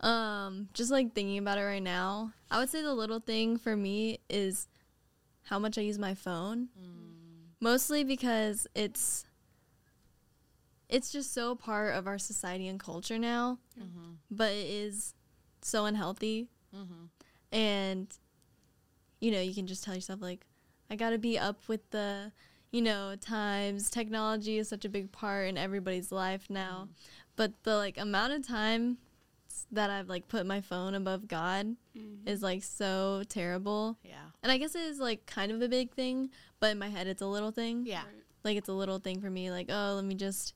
Um, 0.00 0.68
just 0.74 0.90
like 0.90 1.14
thinking 1.14 1.38
about 1.38 1.56
it 1.58 1.62
right 1.62 1.82
now, 1.82 2.32
I 2.50 2.58
would 2.58 2.68
say 2.68 2.82
the 2.82 2.92
little 2.94 3.20
thing 3.20 3.56
for 3.56 3.74
me 3.76 4.18
is 4.28 4.68
how 5.44 5.58
much 5.58 5.78
I 5.78 5.80
use 5.82 5.98
my 5.98 6.14
phone. 6.14 6.68
Mm. 6.78 7.54
Mostly 7.60 8.04
because 8.04 8.66
it's 8.74 9.24
it's 10.88 11.10
just 11.10 11.32
so 11.32 11.54
part 11.56 11.94
of 11.94 12.06
our 12.06 12.18
society 12.18 12.68
and 12.68 12.78
culture 12.78 13.18
now, 13.18 13.58
Mhm. 13.80 14.18
but 14.30 14.52
it 14.52 14.66
is 14.68 15.14
so 15.62 15.84
unhealthy 15.86 16.48
Mhm. 16.74 17.08
and 17.50 18.16
you 19.20 19.30
know, 19.30 19.40
you 19.40 19.54
can 19.54 19.66
just 19.66 19.82
tell 19.84 19.94
yourself 19.94 20.20
like 20.22 20.46
I 20.90 20.96
got 20.96 21.10
to 21.10 21.18
be 21.18 21.38
up 21.38 21.60
with 21.68 21.88
the 21.90 22.32
you 22.72 22.82
know, 22.82 23.14
times 23.20 23.88
technology 23.90 24.58
is 24.58 24.68
such 24.68 24.84
a 24.84 24.88
big 24.88 25.10
part 25.12 25.48
in 25.48 25.56
everybody's 25.56 26.10
life 26.12 26.50
now. 26.50 26.88
But 27.36 27.52
the 27.62 27.76
like 27.76 27.96
amount 27.96 28.32
of 28.34 28.46
time 28.46 28.98
that 29.72 29.88
I've 29.88 30.08
like 30.08 30.28
put 30.28 30.44
my 30.46 30.60
phone 30.60 30.94
above 30.94 31.28
God 31.28 31.76
Mm-hmm. 31.96 32.28
is 32.28 32.42
like 32.42 32.62
so 32.62 33.22
terrible. 33.26 33.96
Yeah. 34.04 34.16
And 34.42 34.52
I 34.52 34.58
guess 34.58 34.74
it 34.74 34.82
is 34.82 34.98
like 34.98 35.24
kind 35.24 35.50
of 35.50 35.62
a 35.62 35.68
big 35.68 35.92
thing, 35.92 36.28
but 36.60 36.72
in 36.72 36.78
my 36.78 36.90
head 36.90 37.06
it's 37.06 37.22
a 37.22 37.26
little 37.26 37.50
thing. 37.52 37.86
Yeah. 37.86 38.02
Like 38.44 38.58
it's 38.58 38.68
a 38.68 38.72
little 38.74 38.98
thing 38.98 39.18
for 39.22 39.30
me 39.30 39.50
like, 39.50 39.68
oh, 39.70 39.94
let 39.96 40.04
me 40.04 40.14
just 40.14 40.52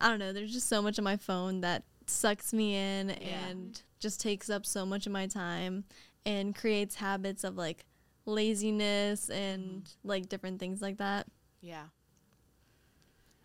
I 0.00 0.08
don't 0.08 0.18
know, 0.18 0.32
there's 0.32 0.52
just 0.52 0.68
so 0.68 0.82
much 0.82 0.98
on 0.98 1.04
my 1.04 1.16
phone 1.16 1.60
that 1.60 1.84
sucks 2.06 2.52
me 2.52 2.74
in 2.74 3.10
Yeah. 3.10 3.46
and 3.48 3.80
just 4.00 4.20
takes 4.20 4.50
up 4.50 4.66
so 4.66 4.84
much 4.84 5.06
of 5.06 5.12
my 5.12 5.28
time 5.28 5.84
and 6.26 6.54
creates 6.54 6.94
habits 6.96 7.44
of 7.44 7.56
like 7.56 7.84
laziness 8.26 9.28
and 9.30 9.88
like 10.02 10.28
different 10.28 10.58
things 10.60 10.80
like 10.82 10.98
that. 10.98 11.26
Yeah. 11.60 11.84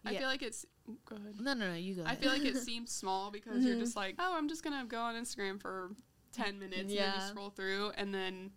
I 0.05 0.11
Yeah. 0.11 0.19
feel 0.19 0.27
like 0.27 0.41
it's. 0.41 0.65
Go 1.05 1.15
ahead. 1.17 1.39
No, 1.39 1.53
no, 1.53 1.67
no. 1.69 1.75
You 1.75 1.95
go. 1.95 2.03
I 2.05 2.15
feel 2.15 2.31
like 2.31 2.45
it 2.45 2.57
seems 2.63 2.91
small 2.91 3.29
because 3.31 3.63
you're 3.63 3.75
Mhm. 3.75 3.79
just 3.81 3.95
like, 3.95 4.15
oh, 4.17 4.35
I'm 4.35 4.47
just 4.49 4.63
gonna 4.63 4.85
go 4.85 4.99
on 5.01 5.15
Instagram 5.15 5.61
for 5.61 5.91
ten 6.31 6.57
minutes 6.59 6.81
and 6.81 6.89
then 6.89 6.95
Yeah. 6.97 7.21
you 7.23 7.27
scroll 7.29 7.49
through, 7.49 7.91
and 7.97 8.13
then 8.13 8.51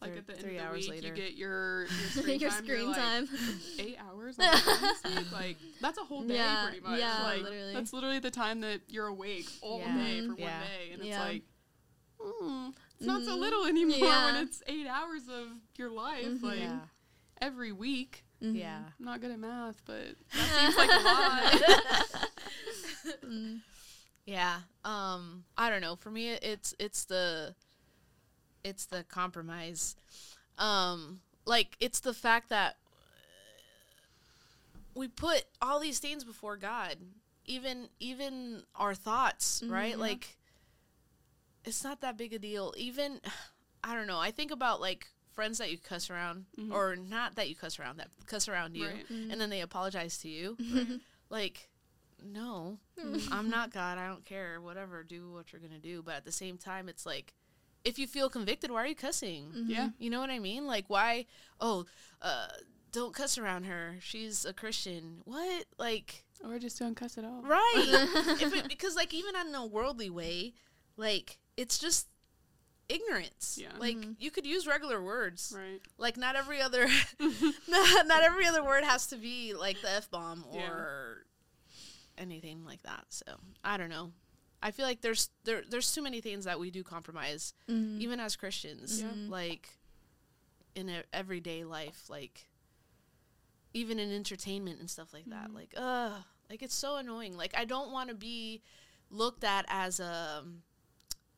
like 0.00 0.10
Three- 0.10 0.18
at 0.18 0.26
the 0.26 0.32
end 0.36 0.44
of 0.44 0.50
the 0.50 0.58
hours 0.58 0.80
week 0.80 0.90
later. 0.90 1.06
you 1.08 1.14
get 1.14 1.34
your 1.36 1.82
your 1.84 1.88
screen 2.10 2.40
Your 2.40 2.50
time. 2.50 2.64
you're 2.66 2.82
like, 2.86 2.96
time. 2.96 3.28
Eight 3.78 3.96
hours 4.00 4.38
on 4.38 4.50
the 4.50 4.58
phone 4.58 4.80
this 4.82 5.16
week? 5.16 5.32
Like 5.32 5.56
that's 5.80 5.98
a 5.98 6.04
whole 6.04 6.24
day 6.24 6.34
Yeah, 6.34 6.64
pretty 6.66 6.80
much. 6.80 6.98
yeah, 6.98 7.22
like 7.22 7.42
literally. 7.42 7.72
that's 7.72 7.92
literally 7.92 8.18
the 8.18 8.30
time 8.32 8.60
that 8.62 8.80
you're 8.88 9.06
awake 9.06 9.48
all 9.62 9.78
Yeah. 9.78 9.96
day 9.96 10.26
for 10.26 10.34
Yeah. 10.36 10.58
one 10.58 10.66
day, 10.68 10.90
and 10.92 11.04
Yeah. 11.04 11.24
it's 11.24 11.32
like. 11.32 11.42
Mm, 12.20 12.74
it's 13.02 13.06
not 13.06 13.22
so 13.24 13.36
Mhm. 13.36 13.40
little 13.40 13.66
anymore 13.66 13.98
Yeah. 13.98 14.24
when 14.26 14.36
it's 14.46 14.62
eight 14.66 14.86
hours 14.86 15.28
of 15.28 15.48
your 15.76 15.90
life, 15.90 16.24
Mhm. 16.24 16.42
like 16.42 16.60
yeah. 16.60 16.80
every 17.40 17.72
week. 17.72 18.24
Mhm. 18.40 18.56
Yeah. 18.58 18.84
I'm 18.98 19.04
not 19.04 19.20
good 19.20 19.30
at 19.32 19.38
math, 19.38 19.82
but 19.84 20.16
that 20.32 20.60
seems 20.60 20.76
like 20.76 20.90
a 20.90 21.02
lot. 21.04 22.28
Mm. 23.24 23.60
Yeah. 24.26 24.60
Um 24.84 25.44
I 25.58 25.70
don't 25.70 25.80
know. 25.80 25.96
For 25.96 26.10
me 26.10 26.28
it's 26.30 26.74
it's 26.78 27.04
the 27.04 27.54
it's 28.62 28.86
the 28.86 29.02
compromise. 29.04 29.96
Um 30.58 31.20
like 31.44 31.76
it's 31.80 31.98
the 32.00 32.14
fact 32.14 32.48
that 32.50 32.76
we 34.94 35.08
put 35.08 35.44
all 35.60 35.80
these 35.80 35.98
things 35.98 36.22
before 36.24 36.56
God. 36.56 36.96
Even 37.46 37.88
even 37.98 38.62
our 38.76 38.94
thoughts, 38.94 39.62
right? 39.66 39.94
Mhm. 39.96 39.98
Like 39.98 40.36
it's 41.64 41.84
not 41.84 42.00
that 42.00 42.16
big 42.16 42.32
a 42.32 42.38
deal. 42.38 42.74
Even 42.76 43.20
I 43.84 43.94
don't 43.94 44.06
know. 44.06 44.18
I 44.18 44.30
think 44.30 44.50
about 44.50 44.80
like 44.80 45.06
friends 45.32 45.58
that 45.58 45.70
you 45.70 45.78
cuss 45.78 46.10
around 46.10 46.44
Mhm. 46.58 46.72
or 46.72 46.94
not 46.94 47.36
that 47.36 47.48
you 47.48 47.56
cuss 47.56 47.78
around 47.78 47.96
that 47.98 48.08
cuss 48.26 48.48
around 48.48 48.76
you 48.76 48.86
Right. 48.86 49.08
and 49.10 49.40
then 49.40 49.48
they 49.50 49.60
apologize 49.62 50.18
to 50.18 50.28
you. 50.28 50.56
like 51.30 51.68
no, 52.24 52.78
Mm-hmm. 53.00 53.32
I'm 53.32 53.50
not 53.50 53.72
God. 53.72 53.98
I 53.98 54.06
don't 54.06 54.24
care. 54.24 54.60
Whatever. 54.60 55.02
Do 55.02 55.32
what 55.32 55.52
you're 55.52 55.58
going 55.60 55.72
to 55.72 55.80
do. 55.80 56.02
But 56.02 56.14
at 56.14 56.24
the 56.24 56.30
same 56.30 56.56
time, 56.56 56.88
it's 56.88 57.04
like, 57.04 57.34
if 57.84 57.98
you 57.98 58.06
feel 58.06 58.28
convicted, 58.30 58.70
why 58.70 58.84
are 58.84 58.86
you 58.86 58.94
cussing? 58.94 59.50
Mhm. 59.50 59.68
Yeah. 59.68 59.88
You 59.98 60.08
know 60.08 60.20
what 60.20 60.30
I 60.30 60.38
mean? 60.38 60.64
Like, 60.68 60.84
why? 60.88 61.26
Oh, 61.60 61.84
uh, 62.20 62.46
don't 62.92 63.12
cuss 63.12 63.38
around 63.38 63.64
her. 63.64 63.96
She's 64.00 64.44
a 64.44 64.52
Christian. 64.52 65.22
What? 65.24 65.64
Like, 65.78 66.22
Or 66.44 66.60
just 66.60 66.78
don't 66.78 66.94
cuss 66.94 67.18
at 67.18 67.24
all. 67.24 67.42
right? 67.42 67.74
if 68.40 68.54
it, 68.54 68.68
because 68.68 68.94
like 68.94 69.12
even 69.12 69.34
in 69.34 69.52
a 69.56 69.66
worldly 69.66 70.10
way, 70.10 70.54
like 70.96 71.38
it's 71.56 71.78
just 71.78 72.08
ignorance. 72.88 73.58
Yeah. 73.60 73.68
Like 73.78 73.96
you 74.18 74.30
could 74.30 74.46
use 74.46 74.66
regular 74.66 75.02
words. 75.02 75.52
Right. 75.56 75.80
Like 75.98 76.16
not 76.16 76.36
every 76.36 76.60
other, 76.60 76.86
not, 77.68 78.06
not 78.06 78.22
every 78.22 78.46
other 78.46 78.62
word 78.64 78.84
has 78.84 79.06
to 79.08 79.16
be 79.16 79.54
like 79.54 79.80
the 79.80 79.90
f 79.90 80.10
bomb 80.10 80.44
or 80.52 81.24
Yeah. 82.18 82.22
anything 82.22 82.64
like 82.64 82.82
that. 82.82 83.04
So 83.10 83.26
I 83.64 83.76
don't 83.76 83.90
know. 83.90 84.12
I 84.62 84.70
feel 84.70 84.86
like 84.86 85.00
there's 85.00 85.30
there 85.44 85.62
there's 85.68 85.92
too 85.92 86.02
many 86.02 86.20
things 86.20 86.44
that 86.44 86.60
we 86.60 86.70
do 86.70 86.82
compromise, 86.84 87.54
Mhm. 87.68 88.00
even 88.00 88.20
as 88.20 88.36
Christians. 88.36 89.00
Yeah. 89.02 89.08
Like 89.28 89.68
in 90.74 90.88
a 90.88 91.02
everyday 91.12 91.64
life, 91.64 92.08
like 92.08 92.46
even 93.74 93.98
in 93.98 94.12
entertainment 94.12 94.80
and 94.80 94.88
stuff 94.90 95.12
like 95.12 95.24
that. 95.26 95.48
Mhm. 95.50 95.54
Like, 95.54 95.74
uh, 95.76 96.20
like 96.50 96.62
it's 96.62 96.74
so 96.74 96.96
annoying. 96.96 97.36
Like 97.36 97.54
I 97.56 97.64
don't 97.64 97.90
want 97.90 98.10
to 98.10 98.14
be 98.14 98.62
looked 99.10 99.44
at 99.44 99.64
as 99.68 99.98
a 100.00 100.44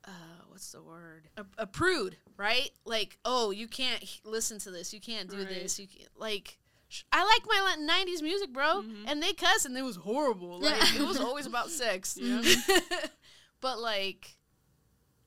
uh, 0.06 0.11
what's 0.49 0.70
the 0.73 0.82
word? 0.82 1.28
A, 1.37 1.44
a 1.58 1.66
prude, 1.66 2.16
right? 2.37 2.70
Like, 2.84 3.18
oh, 3.25 3.50
you 3.50 3.66
can't 3.68 4.02
h- 4.02 4.20
listen 4.25 4.58
to 4.61 4.70
this. 4.70 4.92
You 4.92 5.00
can't 5.00 5.28
do 5.30 5.38
Right. 5.38 5.49
this. 5.49 5.78
You 5.78 5.87
can't, 5.87 6.08
like. 6.16 6.58
sh- 6.88 7.02
I 7.12 7.25
like 7.25 7.42
my 7.46 7.75
li- 7.76 7.87
'90s 7.87 8.23
music, 8.23 8.52
bro, 8.52 8.82
Mhm. 8.82 9.04
and 9.06 9.23
they 9.23 9.32
cuss, 9.32 9.64
and 9.64 9.76
it 9.76 9.82
was 9.82 9.96
horrible. 9.96 10.61
Like 10.61 10.76
Yeah. 10.94 11.02
it 11.02 11.06
was 11.06 11.18
always 11.20 11.46
about 11.46 11.70
sex. 11.70 12.16
Yeah. 12.20 12.42
but 13.61 13.78
like, 13.80 14.37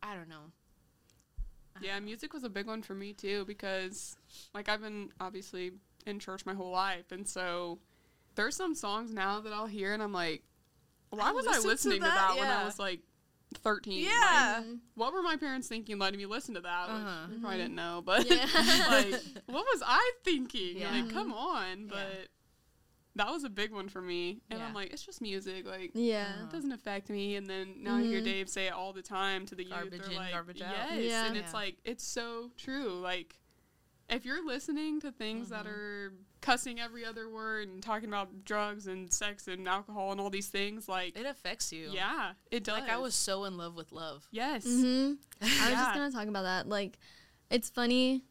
I 0.04 0.16
don't 0.16 0.30
know. 0.30 0.52
Yeah, 1.82 2.00
music 2.00 2.34
was 2.34 2.44
a 2.44 2.50
big 2.50 2.66
one 2.66 2.82
for 2.82 2.96
me 2.96 3.14
too 3.14 3.46
because 3.46 4.18
like 4.54 4.68
I've 4.68 4.82
been 4.82 5.12
obviously 5.20 5.74
in 6.08 6.18
church 6.20 6.44
my 6.46 6.54
whole 6.56 6.72
life 6.72 7.12
and 7.12 7.28
so 7.28 7.78
there's 8.34 8.56
some 8.56 8.74
songs 8.74 9.14
now 9.14 9.42
that 9.42 9.54
I'll 9.54 9.68
hear 9.68 9.94
and 9.94 10.02
I'm 10.02 10.12
like 10.14 10.42
why 11.12 11.30
I 11.30 11.32
was 11.34 11.46
I 11.46 11.50
listened 11.50 11.64
to 11.64 11.68
listening 11.70 12.00
to 12.00 12.06
that, 12.06 12.16
that, 12.30 12.38
when. 12.40 12.48
I 12.50 12.64
was 12.66 12.80
like 12.80 13.02
13? 13.56 14.04
Yeah. 14.06 14.62
Mhm. 14.64 14.80
what 14.96 15.14
were 15.14 15.22
my 15.22 15.38
parents 15.38 15.68
thinking 15.68 15.98
letting 16.00 16.20
me 16.20 16.26
listen 16.26 16.54
to 16.56 16.62
that? 16.62 16.88
Which 16.90 16.98
Uh-huh. 16.98 17.28
they 17.30 17.38
probably 17.38 17.58
didn't 17.58 17.76
know, 17.76 18.02
but 18.06 18.30
Yeah. 18.30 18.46
like 18.90 19.14
what 19.46 19.66
was 19.66 19.82
I 19.86 20.12
thinking? 20.24 20.78
Yeah. 20.78 20.92
Like 20.92 21.10
come 21.12 21.34
on, 21.34 21.82
Yeah. 21.82 21.86
but 21.90 22.28
that 23.16 23.30
was 23.32 23.44
a 23.44 23.50
big 23.50 23.72
one 23.72 23.90
for 23.90 24.02
me. 24.02 24.42
And 24.52 24.62
I'm 24.62 24.74
like 24.74 24.92
it's 24.94 25.02
just 25.04 25.22
music 25.22 25.66
like 25.66 25.92
Yeah. 25.94 26.28
Uh-huh. 26.36 26.44
it 26.46 26.52
doesn't 26.52 26.72
affect 26.72 27.10
me. 27.10 27.36
And 27.36 27.48
then 27.48 27.76
now 27.84 27.96
I 27.96 28.04
hear 28.04 28.22
Mhm. 28.22 28.26
Dave 28.26 28.50
say 28.50 28.68
it 28.68 28.74
all 28.74 28.94
the 28.94 29.02
time 29.02 29.46
to 29.48 29.56
the 29.56 29.66
Garbage 29.66 29.94
youth. 29.94 30.04
in, 30.04 30.10
They're 30.10 30.20
like, 30.20 30.32
garbage 30.34 30.62
out. 30.62 30.74
yes, 30.92 31.04
Yeah. 31.04 31.26
and 31.28 31.36
Yeah. 31.36 31.42
it's 31.42 31.54
like 31.54 31.78
it's 31.84 32.04
so 32.04 32.52
true. 32.58 33.00
Like 33.00 33.40
if 34.10 34.24
you're 34.26 34.46
listening 34.46 35.00
to 35.02 35.12
things 35.12 35.50
that 35.50 35.66
Mhm. 35.66 35.70
are 35.70 36.14
cussing 36.42 36.80
every 36.80 37.04
other 37.06 37.30
word 37.30 37.68
and 37.68 37.82
talking 37.82 38.08
about 38.08 38.46
drugs 38.46 38.88
and 38.88 39.12
sex 39.12 39.48
and 39.48 39.68
alcohol 39.68 40.12
and 40.12 40.22
all 40.22 40.30
these 40.30 40.48
things, 40.48 40.88
like 40.88 41.18
It 41.18 41.26
affects 41.26 41.72
you. 41.74 41.90
yeah, 41.92 42.34
it 42.52 42.64
does. 42.64 42.80
Like 42.80 42.90
I 42.90 42.98
was 42.98 43.16
so 43.16 43.44
in 43.46 43.58
love 43.58 43.76
with 43.76 43.92
love. 43.92 44.28
yes, 44.32 44.66
mm-hmm. 44.66 45.14
I 45.42 45.70
was 45.70 45.80
just 45.80 45.94
gonna 45.94 46.12
talk 46.12 46.28
about 46.28 46.44
that. 46.44 46.68
Like, 46.70 46.98
it's 47.50 47.70
funny 47.70 48.24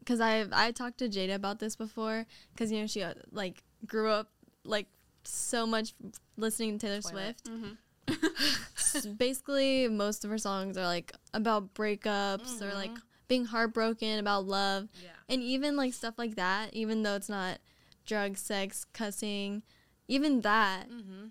because 0.00 0.20
I 0.20 0.46
I 0.52 0.72
talked 0.72 0.98
to 0.98 1.08
Jada 1.08 1.34
about 1.34 1.58
this 1.58 1.76
before 1.76 2.26
because 2.52 2.72
you 2.72 2.80
know 2.80 2.86
she 2.86 3.02
uh, 3.02 3.14
like 3.32 3.62
grew 3.86 4.08
up 4.10 4.30
like 4.64 4.86
so 5.24 5.66
much 5.66 5.94
listening 6.36 6.78
to 6.78 6.86
Taylor 6.86 7.00
Twilight. 7.02 7.36
Swift. 7.44 7.48
hmm 7.48 7.72
Basically, 9.18 9.88
most 9.88 10.24
of 10.24 10.30
her 10.30 10.38
songs 10.38 10.76
are 10.76 10.84
like 10.86 11.12
about 11.32 11.74
breakups 11.74 12.60
or 12.60 12.74
like 12.74 12.90
Mhm. 12.90 13.02
being 13.28 13.44
heartbroken 13.44 14.18
about 14.18 14.46
love, 14.46 14.88
Yeah. 15.02 15.10
And 15.30 15.42
even 15.42 15.76
like 15.76 15.94
stuff 15.94 16.14
like 16.18 16.34
that. 16.36 16.74
Even 16.74 17.02
though 17.02 17.14
it's 17.14 17.28
not 17.28 17.58
drug, 18.04 18.36
sex, 18.36 18.84
cussing, 18.92 19.62
even 20.08 20.40
that 20.42 20.90
Mm-hmm. 20.90 21.26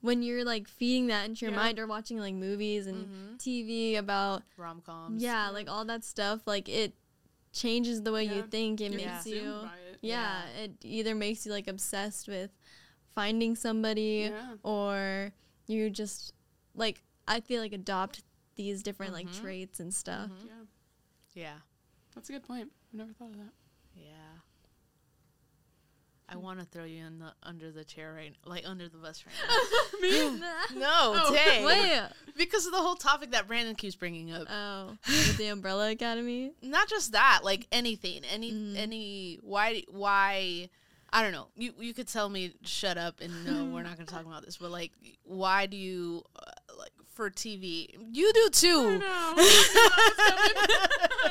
when 0.00 0.22
you're 0.22 0.44
like 0.44 0.66
feeding 0.68 1.06
that 1.08 1.26
into 1.28 1.44
your 1.44 1.52
Yeah. 1.52 1.56
mind 1.62 1.78
or 1.78 1.86
watching 1.86 2.18
like 2.18 2.34
movies 2.34 2.86
and 2.86 3.06
Mm-hmm. 3.06 3.36
TV 3.36 3.96
about 3.96 4.42
Rom 4.56 4.80
coms. 4.80 5.22
yeah, 5.22 5.48
like 5.50 5.68
all 5.70 5.84
that 5.86 6.04
stuff, 6.04 6.40
like 6.46 6.68
it 6.68 6.94
changes 7.52 8.02
the 8.02 8.12
way 8.12 8.24
you 8.24 8.42
think. 8.42 8.80
It 8.80 8.92
You're 8.92 9.00
makes 9.10 9.26
you, 9.26 9.60
it. 9.92 9.98
yeah, 10.02 10.42
Yeah. 10.56 10.62
it 10.64 10.72
either 10.82 11.14
makes 11.14 11.46
you 11.46 11.52
like 11.52 11.66
obsessed 11.68 12.28
with 12.28 12.50
finding 13.14 13.56
somebody 13.56 14.28
Yeah. 14.30 14.54
or 14.62 15.32
you 15.66 15.90
just 15.90 16.32
like 16.74 17.02
I 17.26 17.40
feel 17.40 17.60
like 17.60 17.72
adopt 17.72 18.22
these 18.56 18.82
different 18.82 19.12
like 19.12 19.26
Mhm. 19.28 19.40
traits 19.40 19.80
and 19.80 19.92
stuff. 19.92 20.30
Mhm. 20.30 20.46
yeah, 20.46 21.42
Yeah. 21.42 21.58
That's 22.14 22.28
a 22.28 22.32
good 22.32 22.42
point. 22.44 22.70
I 22.92 22.96
never 22.96 23.12
thought 23.12 23.30
of 23.30 23.36
that. 23.36 23.52
Yeah. 23.96 24.12
I 26.30 26.36
want 26.36 26.60
to 26.60 26.66
throw 26.66 26.84
you 26.84 27.06
in 27.06 27.20
the 27.20 27.32
under 27.42 27.70
the 27.72 27.84
chair 27.84 28.12
right, 28.12 28.34
like 28.44 28.62
under 28.66 28.86
the 28.88 28.98
bus 28.98 29.24
right 29.26 29.34
now. 29.48 30.00
Me? 30.00 30.40
no, 30.78 31.30
dang. 31.32 31.64
Wait, 31.64 32.02
Because 32.36 32.66
of 32.66 32.72
the 32.72 32.78
whole 32.78 32.96
topic 32.96 33.30
that 33.30 33.46
Brandon 33.46 33.74
keeps 33.74 33.96
bringing 33.96 34.30
up. 34.30 34.46
oh, 34.50 34.96
with 35.06 35.38
the 35.38 35.46
Umbrella 35.46 35.90
Academy. 35.90 36.52
Not 36.60 36.86
just 36.88 37.12
that, 37.12 37.40
like 37.44 37.66
anything, 37.72 38.22
any, 38.30 38.52
Mhm. 38.52 38.76
any. 38.76 39.38
Why, 39.42 39.84
why? 39.88 40.68
I 41.10 41.22
don't 41.22 41.32
know. 41.32 41.46
You 41.56 41.72
you 41.80 41.94
could 41.94 42.08
tell 42.08 42.28
me 42.28 42.52
shut 42.62 42.98
up 42.98 43.22
and 43.22 43.46
no, 43.46 43.64
we're 43.74 43.82
not 43.82 43.96
going 43.96 44.06
to 44.06 44.12
talk 44.14 44.26
about 44.26 44.44
this. 44.44 44.58
But 44.58 44.70
like, 44.70 44.92
why 45.24 45.64
do 45.64 45.78
you 45.78 46.22
for 47.18 47.30
TV? 47.30 47.88
You 48.12 48.32
do 48.32 48.40
I 48.46 48.48
too. 48.52 49.00
I 49.02 49.36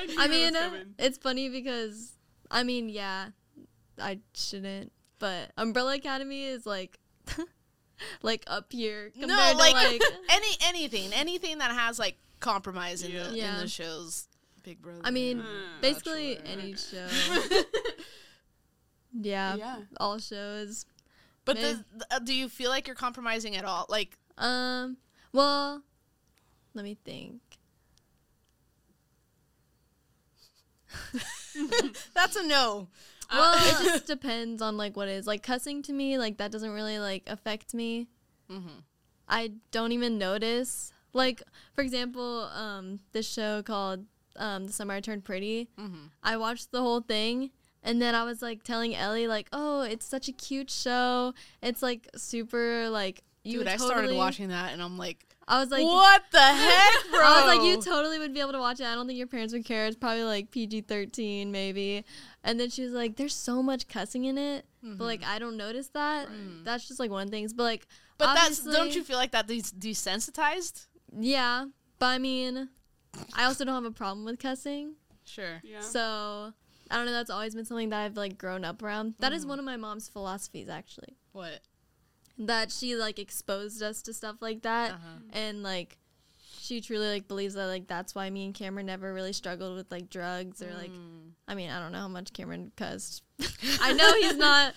I 0.20 0.28
was 0.28 0.30
mean, 0.30 0.54
coming. 0.54 0.94
it's 1.00 1.18
funny 1.18 1.48
because 1.50 2.12
I 2.52 2.64
mean, 2.64 2.90
yeah, 2.90 3.30
I 4.00 4.20
shouldn't, 4.36 4.92
but 5.18 5.52
Umbrella 5.58 5.96
Academy 5.96 6.44
is 6.44 6.66
like 6.66 7.00
like 8.22 8.44
up 8.48 8.72
here 8.72 9.12
No, 9.16 9.28
to 9.28 9.58
like, 9.58 9.74
like 9.76 10.02
any 10.30 10.48
anything, 10.66 11.14
anything 11.14 11.60
that 11.60 11.72
has 11.72 11.98
like 11.98 12.18
compromise 12.42 13.02
in 13.04 13.12
Yeah. 13.12 13.24
the 13.30 13.40
in 13.40 13.58
the 13.62 13.68
shows. 13.70 14.28
Big 14.64 14.82
Brother. 14.82 15.00
I 15.06 15.12
mean, 15.12 15.40
Uh, 15.40 15.46
basically 15.82 16.38
any 16.46 16.76
show. 16.76 17.08
yeah, 19.14 19.56
yeah. 19.56 19.76
all 20.00 20.20
shows. 20.20 20.86
but 21.46 21.56
the, 21.56 21.84
the- 21.96 22.08
uh, 22.12 22.20
do 22.20 22.34
you 22.34 22.50
feel 22.50 22.70
like 22.70 22.88
you're 22.88 22.96
compromising 22.96 23.56
at 23.56 23.64
all? 23.64 23.86
Like, 23.88 24.18
Um, 24.38 24.98
well, 25.34 25.84
let 26.74 26.84
me 26.84 26.98
think. 27.04 27.42
that's 32.14 32.36
a 32.36 32.46
no. 32.46 32.88
Well, 33.32 33.56
it 33.58 33.84
just 33.84 34.08
depends 34.08 34.62
on 34.62 34.78
like 34.78 34.96
what 34.96 35.08
it 35.08 35.14
is. 35.14 35.28
Like 35.28 35.44
cussing 35.44 35.82
to 35.84 35.94
me, 35.94 36.18
like 36.18 36.38
that 36.38 36.52
doesn't 36.52 36.72
really 36.72 37.00
like 37.00 37.24
affect 37.28 37.74
me. 37.74 38.08
Mm-hmm. 38.50 38.80
I 39.28 39.52
don't 39.72 39.92
even 39.92 40.18
notice. 40.18 40.94
Like, 41.14 41.42
for 41.74 41.82
example, 41.82 42.50
um, 42.56 43.00
this 43.12 43.28
show 43.30 43.62
called 43.64 44.06
um, 44.36 44.66
The 44.66 44.74
Summer 44.74 44.94
I 44.94 45.02
Turned 45.02 45.26
Pretty. 45.26 45.70
Mm-hmm. 45.80 46.08
I 46.24 46.38
watched 46.38 46.72
the 46.72 46.82
whole 46.82 47.02
thing, 47.02 47.50
and 47.84 48.02
then 48.02 48.16
I 48.16 48.24
was 48.24 48.42
like 48.42 48.64
telling 48.64 48.96
Ellie, 48.96 49.28
like, 49.28 49.48
"Oh, 49.52 49.82
it's 49.82 50.06
such 50.06 50.28
a 50.30 50.32
cute 50.32 50.70
show. 50.70 51.34
It's 51.62 51.82
like 51.82 52.08
super 52.16 52.90
like 52.90 53.24
you 53.48 53.60
Dude, 53.60 53.60
would 53.60 53.68
I 53.68 53.78
started 53.78 54.16
watching 54.16 54.50
that 54.50 54.74
and 54.74 54.82
I'm 54.82 54.98
like, 54.98 55.26
I 55.48 55.60
was 55.62 55.70
like, 55.72 55.84
what 55.86 56.24
the 56.32 56.40
heck, 56.42 56.94
bro? 57.10 57.20
I 57.22 57.46
was 57.46 57.58
like, 57.58 57.66
you 57.68 57.82
totally 57.82 58.20
would 58.20 58.34
be 58.34 58.42
able 58.42 58.52
to 58.52 58.60
watch 58.60 58.80
it. 58.82 58.86
I 58.86 58.96
don't 58.96 59.08
think 59.08 59.18
your 59.18 59.28
parents 59.28 59.54
would 59.54 59.64
care. 59.66 59.86
It's 59.88 59.96
probably 59.96 60.24
like 60.24 60.52
PG 60.52 60.82
thirteen, 60.82 61.52
maybe. 61.52 62.04
And 62.44 62.60
then 62.60 62.70
she 62.70 62.84
was 62.84 62.92
like, 62.92 63.16
"There's 63.16 63.34
so 63.36 63.64
much 63.64 63.88
cussing 63.88 64.26
in 64.26 64.38
it, 64.38 64.66
but 64.84 65.06
like 65.06 65.24
I 65.24 65.40
don't 65.40 65.56
notice 65.58 65.88
that. 65.90 66.28
Right. 66.28 66.36
That's 66.66 66.88
just 66.88 67.00
like 67.00 67.12
one 67.12 67.30
thing. 67.30 67.48
the. 67.48 67.54
But 67.56 67.64
like, 67.64 67.88
but 68.18 68.34
that's 68.36 68.64
don't 68.64 68.94
you 68.94 69.04
feel 69.04 69.18
like 69.18 69.32
that 69.32 69.48
des- 69.48 69.74
desensitized? 69.80 70.88
yeah. 71.18 71.66
But 72.00 72.08
I 72.08 72.18
mean, 72.18 72.70
I 73.34 73.46
also 73.46 73.64
don't 73.66 73.74
have 73.76 73.86
a 73.86 73.92
problem 73.92 74.26
with 74.26 74.40
cussing. 74.40 74.96
Sure. 75.26 75.62
Yeah. 75.64 75.80
So 75.80 76.54
I 76.92 76.96
don't 76.98 77.06
know. 77.06 77.12
That's 77.14 77.30
always 77.30 77.56
been 77.56 77.66
something 77.66 77.90
that 77.90 78.02
I've 78.04 78.18
like 78.18 78.38
grown 78.38 78.64
up 78.66 78.82
around. 78.84 79.16
That 79.20 79.34
is 79.34 79.46
Mhm. 79.46 79.50
one 79.50 79.60
of 79.60 79.66
my 79.66 79.78
mom's 79.78 80.10
philosophies, 80.10 80.70
actually. 80.70 81.16
What? 81.32 81.62
That 82.40 82.72
she 82.72 82.96
like 82.96 83.18
exposed 83.20 83.82
us 83.82 84.02
to 84.04 84.14
stuff 84.14 84.38
like 84.42 84.62
that, 84.62 84.92
Uh-huh. 84.92 85.20
and 85.34 85.64
like 85.64 85.98
she 86.60 86.82
truly 86.82 87.08
like 87.10 87.28
believes 87.28 87.54
that 87.56 87.66
like 87.68 87.88
that's 87.88 88.14
why 88.14 88.30
me 88.30 88.46
and 88.46 88.54
Cameron 88.54 88.86
never 88.86 89.14
really 89.14 89.34
struggled 89.34 89.76
with 89.76 89.92
like 89.92 90.10
drugs 90.10 90.62
or 90.62 90.72
like. 90.76 90.92
Mm. 90.92 91.32
I 91.48 91.56
mean, 91.56 91.70
I 91.70 91.80
don't 91.80 91.92
know 91.94 92.00
how 92.00 92.08
much 92.10 92.34
Cameron 92.34 92.72
cussed. 92.76 93.24
I 93.82 93.94
know 93.94 94.14
he's 94.22 94.36
not 94.38 94.74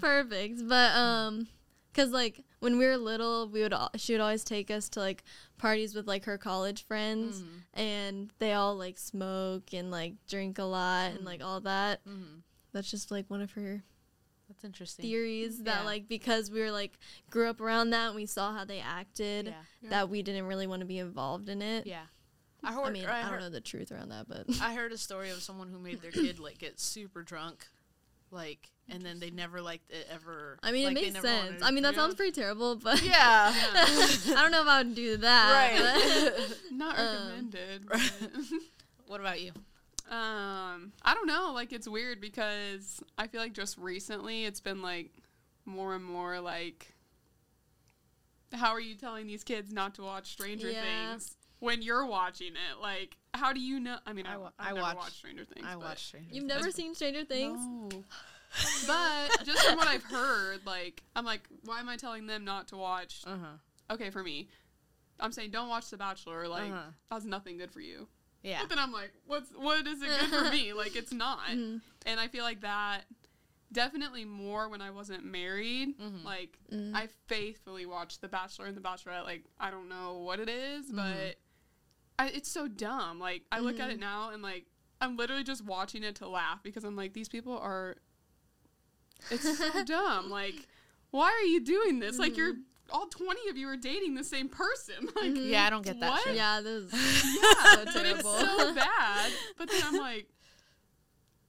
perfect, 0.00 0.68
but 0.68 0.94
um, 0.94 1.48
cause 1.94 2.10
like 2.10 2.44
when 2.60 2.78
we 2.78 2.84
were 2.86 2.96
little, 2.98 3.48
we 3.48 3.62
would 3.62 3.72
al- 3.72 3.90
she 3.96 4.12
would 4.12 4.20
always 4.20 4.44
take 4.44 4.70
us 4.70 4.88
to 4.90 5.00
like 5.00 5.24
parties 5.58 5.94
with 5.94 6.06
like 6.06 6.26
her 6.26 6.36
college 6.38 6.86
friends, 6.86 7.40
Mhm. 7.42 7.46
and 7.74 8.32
they 8.38 8.52
all 8.52 8.76
like 8.76 8.98
smoke 8.98 9.72
and 9.72 9.90
like 9.90 10.14
drink 10.28 10.58
a 10.58 10.64
lot 10.64 11.12
and 11.12 11.20
Mhm. 11.20 11.24
like 11.26 11.42
all 11.42 11.60
that. 11.62 12.04
Mhm. 12.06 12.42
That's 12.72 12.90
just 12.90 13.10
like 13.10 13.28
one 13.28 13.40
of 13.40 13.52
her 13.52 13.82
That's 14.60 14.64
interesting. 14.64 15.02
theories 15.04 15.62
that 15.62 15.84
like 15.84 16.08
because 16.08 16.50
we 16.50 16.60
were 16.60 16.70
like 16.70 16.98
grew 17.30 17.48
up 17.48 17.60
around 17.60 17.90
that 17.90 18.08
and 18.08 18.16
we 18.16 18.26
saw 18.26 18.52
how 18.52 18.64
they 18.64 18.80
acted 18.80 19.46
Yeah. 19.46 19.52
Yeah. 19.82 19.90
that 19.90 20.08
we 20.10 20.22
didn't 20.22 20.46
really 20.46 20.66
want 20.66 20.80
to 20.80 20.86
be 20.86 20.98
involved 20.98 21.48
in 21.48 21.62
it. 21.62 21.86
Yeah. 21.86 22.02
I 22.62 22.72
heard. 22.74 22.84
I 22.84 22.90
mean, 22.90 23.06
I, 23.06 23.26
I, 23.26 23.30
don't 23.30 23.40
know 23.40 23.48
the 23.48 23.62
truth 23.62 23.90
around 23.90 24.10
that, 24.10 24.28
but 24.28 24.44
I 24.60 24.74
heard 24.74 24.92
a 24.92 24.98
story 24.98 25.30
of 25.30 25.42
someone 25.42 25.68
who 25.68 25.78
made 25.78 26.02
their 26.02 26.10
kid 26.10 26.38
like 26.38 26.58
get 26.58 26.78
super 26.78 27.22
drunk 27.22 27.66
like, 28.30 28.70
and 28.88 29.02
then 29.02 29.18
they 29.18 29.30
never 29.30 29.60
liked 29.60 29.90
it 29.90 30.06
ever. 30.12 30.58
I 30.62 30.70
mean, 30.70 30.84
like, 30.84 30.96
it 30.98 31.12
makes 31.14 31.20
sense. 31.20 31.62
I 31.62 31.70
mean, 31.70 31.82
that 31.82 31.94
sounds 31.96 32.14
pretty 32.14 32.32
terrible, 32.32 32.76
but 32.76 33.02
yeah, 33.02 33.52
I 33.54 34.20
don't 34.36 34.50
know 34.52 34.62
if 34.62 34.68
I 34.68 34.82
would 34.82 34.94
do 34.94 35.16
that. 35.16 35.72
right. 35.72 36.56
Not 36.72 36.98
Um, 36.98 37.06
recommended. 37.16 37.88
but- 37.88 38.12
what 39.06 39.20
about 39.20 39.40
you? 39.40 39.52
Um, 40.10 40.92
I 41.02 41.14
don't 41.14 41.26
know. 41.26 41.52
Like 41.54 41.72
it's 41.72 41.88
weird 41.88 42.20
because 42.20 43.02
I 43.16 43.26
feel 43.28 43.40
like 43.40 43.52
just 43.52 43.78
recently 43.78 44.44
it's 44.44 44.60
been 44.60 44.82
like 44.82 45.12
more 45.64 45.94
and 45.94 46.04
more 46.04 46.40
like, 46.40 46.94
how 48.52 48.70
are 48.72 48.80
you 48.80 48.96
telling 48.96 49.26
these 49.26 49.44
kids 49.44 49.72
not 49.72 49.94
to 49.94 50.02
watch 50.02 50.32
Stranger 50.32 50.70
Yeah. 50.70 50.82
Things 51.10 51.36
when 51.60 51.82
you're 51.82 52.04
watching 52.06 52.52
it? 52.54 52.80
Like, 52.82 53.16
how 53.34 53.52
do 53.52 53.60
you 53.60 53.78
know? 53.78 53.98
I 54.06 54.12
mean, 54.12 54.26
I 54.26 54.34
I, 54.34 54.36
wa- 54.38 54.50
I've 54.58 54.66
I 54.66 54.70
never 54.70 54.80
watched- 54.82 54.96
watched 54.98 55.16
Stranger 55.16 55.44
Things. 55.44 55.64
I 55.68 55.74
but- 55.74 55.80
watched 55.84 56.06
Stranger 56.08 56.28
You've 56.34 56.42
Things. 56.48 56.54
never 56.58 56.70
seen 56.72 56.94
Stranger 56.94 57.24
Things? 57.24 57.58
No. 57.60 57.88
but 58.88 59.44
just 59.44 59.64
from 59.64 59.76
what 59.76 59.86
I've 59.86 60.02
heard, 60.02 60.66
like, 60.66 61.04
I'm 61.14 61.24
like, 61.24 61.42
why 61.64 61.78
am 61.78 61.88
I 61.88 61.96
telling 61.96 62.26
them 62.26 62.44
not 62.44 62.66
to 62.68 62.76
watch? 62.76 63.22
Uh 63.24 63.36
huh. 63.40 63.94
Okay, 63.94 64.10
for 64.10 64.24
me, 64.24 64.48
I'm 65.20 65.30
saying 65.30 65.52
don't 65.52 65.68
watch 65.68 65.88
The 65.90 65.96
Bachelor. 65.96 66.48
Like, 66.48 66.72
Uh-huh. 66.72 66.90
that's 67.12 67.24
nothing 67.24 67.58
good 67.58 67.70
for 67.70 67.80
you. 67.80 68.08
Yeah. 68.42 68.60
But 68.60 68.68
then 68.70 68.78
I'm 68.78 68.92
like, 68.92 69.12
what's 69.26 69.50
what 69.50 69.86
is 69.86 70.00
it 70.02 70.08
good 70.08 70.28
for 70.30 70.50
me? 70.50 70.72
Like 70.76 70.96
it's 70.96 71.12
not. 71.12 71.48
Mhm. 71.48 71.80
And 72.06 72.18
I 72.20 72.28
feel 72.28 72.44
like 72.44 72.60
that 72.62 73.02
definitely 73.72 74.24
more 74.24 74.68
when 74.68 74.80
I 74.80 74.90
wasn't 74.90 75.24
married. 75.24 75.98
Mhm. 75.98 76.24
Like 76.24 76.58
Mm. 76.72 76.94
I 76.94 77.08
faithfully 77.26 77.86
watched 77.86 78.20
The 78.20 78.28
Bachelor 78.28 78.66
and 78.66 78.76
The 78.76 78.80
Bachelorette. 78.80 79.24
Like 79.24 79.44
I 79.58 79.70
don't 79.70 79.88
know 79.88 80.18
what 80.18 80.40
it 80.40 80.48
is, 80.48 80.90
Mhm. 80.90 80.96
but 80.96 81.36
I, 82.18 82.28
it's 82.28 82.50
so 82.50 82.66
dumb. 82.68 83.18
Like 83.18 83.42
I 83.52 83.60
look 83.60 83.78
at 83.80 83.90
it 83.90 83.98
now 84.00 84.30
and 84.30 84.42
like 84.42 84.66
I'm 85.02 85.16
literally 85.16 85.44
just 85.44 85.64
watching 85.64 86.02
it 86.02 86.16
to 86.16 86.28
laugh 86.28 86.62
because 86.62 86.84
I'm 86.84 86.96
like 86.96 87.12
these 87.12 87.28
people 87.28 87.56
are. 87.58 87.96
It's 89.30 89.58
so 89.58 89.84
dumb. 89.84 90.30
Like 90.30 90.54
why 91.10 91.30
are 91.30 91.46
you 91.46 91.60
doing 91.60 91.98
this? 91.98 92.18
Like 92.18 92.36
you're 92.36 92.54
all 92.92 93.06
20 93.06 93.48
of 93.50 93.56
you 93.56 93.68
are 93.68 93.76
dating 93.76 94.14
the 94.14 94.24
same 94.24 94.48
person. 94.48 95.08
Like 95.16 95.32
Mhm. 95.32 95.50
Yeah, 95.50 95.66
I 95.66 95.70
don't 95.70 95.84
get 95.84 96.00
that. 96.00 96.10
What? 96.10 96.22
shit. 96.24 96.34
Yeah, 96.36 96.60
this 96.60 96.92
is 96.92 96.92
yeah, 97.24 97.74
so 97.74 97.84
but 97.94 98.06
it's 98.06 98.22
so 98.22 98.74
bad. 98.74 99.30
But 99.58 99.68
then 99.70 99.82
I'm 99.84 99.96
like, 99.98 100.26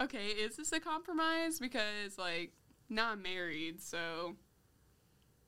okay, 0.01 0.27
is 0.27 0.55
this 0.57 0.71
a 0.71 0.79
compromise? 0.79 1.59
Because 1.59 2.17
like 2.17 2.51
now 2.89 3.11
I'm 3.11 3.21
married, 3.21 3.81
so 3.81 4.35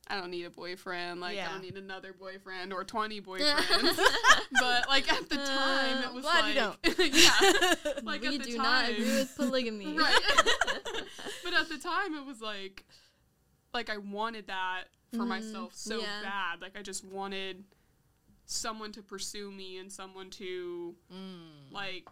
I 0.08 0.16
don't 0.16 0.32
need 0.32 0.46
a 0.46 0.50
boyfriend. 0.50 1.22
Like 1.22 1.36
Yeah. 1.36 1.50
I 1.50 1.54
don't 1.54 1.62
need 1.64 1.78
another 1.78 2.14
boyfriend 2.14 2.72
or 2.74 2.84
twenty 2.84 3.22
boyfriends. 3.22 3.98
but 4.60 4.88
like 4.88 5.12
at 5.12 5.30
the 5.30 5.38
time, 5.38 5.98
Uh, 6.04 6.08
it 6.10 6.14
was 6.14 6.24
glad 6.24 6.56
you 6.56 6.94
like, 6.98 7.16
yeah, 7.16 7.74
like 8.04 8.22
we 8.22 8.28
at 8.36 8.44
the 8.44 8.50
do 8.52 8.58
time, 8.58 8.64
not 8.64 8.90
agree 8.90 9.06
with 9.06 9.36
polygamy. 9.36 9.98
right. 9.98 10.22
but 11.44 11.54
at 11.54 11.70
the 11.70 11.78
time, 11.78 12.16
it 12.16 12.26
was 12.26 12.42
like, 12.42 12.84
like 13.74 13.90
I 13.90 13.98
wanted 13.98 14.48
that 14.48 14.84
for 15.14 15.24
Mhm. 15.24 15.28
myself 15.30 15.74
so 15.76 16.00
Yeah. 16.02 16.22
bad. 16.22 16.62
Like 16.62 16.78
I 16.78 16.82
just 16.82 17.04
wanted 17.06 17.64
someone 18.46 18.92
to 18.92 19.02
pursue 19.02 19.52
me 19.52 19.78
and 19.78 19.92
someone 19.92 20.30
to 20.32 20.96
Mm. 21.12 21.72
like 21.72 22.08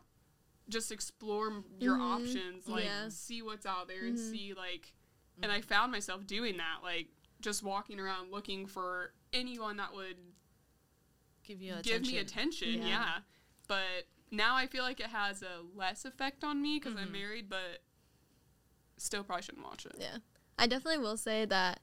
just 0.69 0.91
explore 0.91 1.63
your 1.79 1.97
Mhm. 1.97 2.01
options 2.01 2.67
like 2.69 2.85
Yeah. 2.85 3.09
see 3.09 3.41
what's 3.41 3.65
out 3.65 3.87
there 3.89 4.05
and 4.05 4.17
Mhm. 4.17 4.29
see 4.31 4.53
like 4.53 4.93
and 5.41 5.51
i 5.51 5.59
found 5.59 5.91
myself 5.91 6.25
doing 6.25 6.55
that 6.57 6.79
like 6.83 7.09
just 7.41 7.61
walking 7.63 7.99
around 7.99 8.31
looking 8.31 8.65
for 8.65 9.13
anyone 9.33 9.75
that 9.77 9.93
would 9.93 10.15
Give 11.43 11.61
you 11.61 11.75
give 11.81 12.03
me 12.03 12.17
attention. 12.19 12.69
attention 12.69 12.87
Yeah. 12.87 12.87
yeah. 12.87 13.21
but 13.67 14.07
now 14.31 14.55
i 14.55 14.65
feel 14.67 14.83
like 14.83 15.01
it 15.01 15.07
has 15.07 15.41
a 15.43 15.61
less 15.75 16.05
effect 16.05 16.43
on 16.45 16.61
me 16.61 16.79
because 16.79 16.95
i'm 16.95 17.09
Mhm. 17.09 17.11
married 17.11 17.49
but 17.49 17.83
still 18.97 19.23
probably 19.25 19.43
shouldn't 19.43 19.65
watch 19.65 19.85
it 19.85 19.95
Yeah. 19.99 20.19
I 20.57 20.67
definitely 20.67 20.99
will 20.99 21.17
say 21.17 21.43
that 21.45 21.81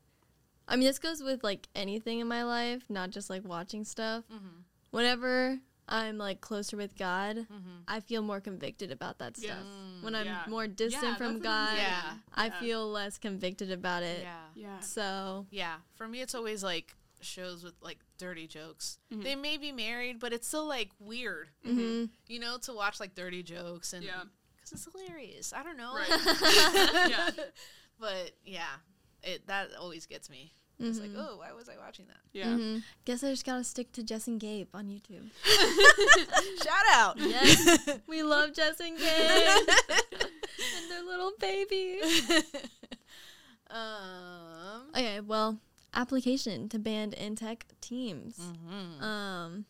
I 0.68 0.76
mean 0.76 0.86
this 0.86 0.98
goes 0.98 1.22
with 1.22 1.42
like 1.42 1.66
anything 1.74 2.20
in 2.20 2.28
my 2.28 2.44
life, 2.44 2.84
not 2.88 3.10
just 3.10 3.30
like 3.30 3.42
watching 3.46 3.84
stuff. 3.84 4.24
Mm-hmm. 4.32 4.60
Whenever 4.90 5.58
I'm 5.88 6.18
like 6.18 6.40
closer 6.42 6.76
with 6.76 6.96
God, 6.98 7.36
Mm-hmm. 7.38 7.78
I 7.88 8.00
feel 8.00 8.20
more 8.22 8.40
convicted 8.40 8.92
about 8.92 9.18
that 9.20 9.36
stuff. 9.38 9.56
Mm. 9.64 10.02
When 10.04 10.14
I'm 10.14 10.26
Yeah. 10.26 10.42
more 10.48 10.66
distant 10.68 11.02
Yeah, 11.04 11.14
from 11.16 11.34
that's 11.40 11.44
what 11.46 11.50
I'm 11.50 11.66
God. 11.66 11.78
Yeah. 11.78 12.12
I 12.34 12.46
Yeah. 12.46 12.60
feel 12.60 12.88
less 12.90 13.16
convicted 13.18 13.70
about 13.72 14.02
it. 14.02 14.20
Yeah. 14.22 14.40
yeah 14.54 14.80
So, 14.80 15.46
Yeah. 15.50 15.76
For 15.94 16.06
me, 16.06 16.20
it's 16.20 16.34
always 16.34 16.62
like 16.62 16.94
shows 17.20 17.64
with 17.64 17.74
like 17.80 17.98
dirty 18.18 18.46
jokes. 18.46 18.98
Mhm. 19.12 19.22
They 19.24 19.34
may 19.36 19.56
be 19.56 19.72
married, 19.72 20.20
but 20.20 20.32
it's 20.34 20.46
still 20.46 20.66
like 20.66 20.90
weird, 21.00 21.48
hmm 21.64 22.04
you 22.26 22.38
know, 22.38 22.58
to 22.58 22.72
watch 22.74 23.00
like 23.00 23.14
dirty 23.14 23.42
jokes 23.42 23.94
and 23.94 24.04
Yeah. 24.04 24.24
because 24.56 24.72
it's 24.72 24.84
hilarious. 24.92 25.52
I 25.54 25.62
don't 25.62 25.78
know. 25.78 25.94
Right. 25.94 26.08
Yeah. 27.10 27.30
But 27.98 28.32
yeah, 28.44 28.76
it 29.22 29.46
that 29.46 29.70
always 29.78 30.06
gets 30.06 30.28
me. 30.30 30.52
It's 30.80 31.00
like, 31.00 31.10
oh, 31.16 31.38
why 31.38 31.50
was 31.52 31.68
I 31.68 31.72
watching 31.84 32.06
that? 32.06 32.18
yeah 32.32 32.46
Mm-hmm. 32.46 32.78
Guess 33.04 33.24
I 33.24 33.30
just 33.30 33.44
gotta 33.44 33.64
stick 33.64 33.90
to 33.92 34.04
Jess 34.04 34.28
and 34.28 34.38
Gabe 34.38 34.68
on 34.72 34.86
YouTube. 34.86 35.28
Shout 36.62 36.84
out. 36.94 37.18
Yes, 37.18 37.98
we 38.06 38.22
love 38.22 38.54
Jess 38.54 38.78
and 38.78 38.96
Gabe 38.96 39.68
and 39.98 40.90
their 40.90 41.02
little 41.04 41.32
baby. 41.40 41.98
um. 43.70 44.90
Okay, 44.94 45.18
well, 45.20 45.58
application 45.94 46.68
to 46.68 46.78
band 46.78 47.12
and 47.14 47.36
tech 47.36 47.66
teams. 47.80 48.38
mhm. 48.38 49.02
Um, 49.02 49.64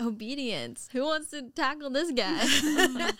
obedience. 0.00 0.88
Who 0.92 1.02
wants 1.04 1.28
to 1.30 1.42
tackle 1.50 1.90
this 1.90 2.10
guy? 2.12 3.12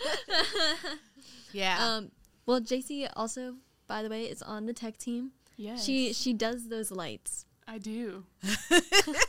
yeah. 1.53 1.77
um, 1.97 2.11
well, 2.47 2.61
JC 2.61 3.11
also, 3.15 3.57
by 3.87 4.03
the 4.03 4.09
way, 4.09 4.25
is 4.25 4.43
on 4.43 4.67
the 4.67 4.73
tech 4.73 4.97
team. 4.99 5.33
yeah 5.57 5.77
She 5.77 6.13
she 6.13 6.33
does 6.33 6.69
those 6.69 6.91
lights. 6.91 7.47
i 7.69 7.79
do 7.79 8.25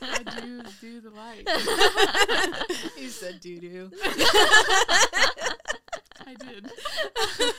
i 0.02 0.22
do 0.40 0.62
do 0.82 1.02
the 1.02 1.10
light 1.10 1.48
you 2.98 3.10
said 3.10 3.40
doo 3.42 3.60
doo. 3.60 3.92
i 6.26 6.34
did 6.36 6.70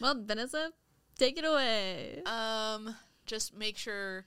Well, 0.00 0.14
Vanessa, 0.24 0.72
take 1.18 1.38
it 1.38 1.44
away. 1.44 2.22
um 2.26 2.94
just 3.26 3.54
make 3.56 3.76
sure 3.76 4.24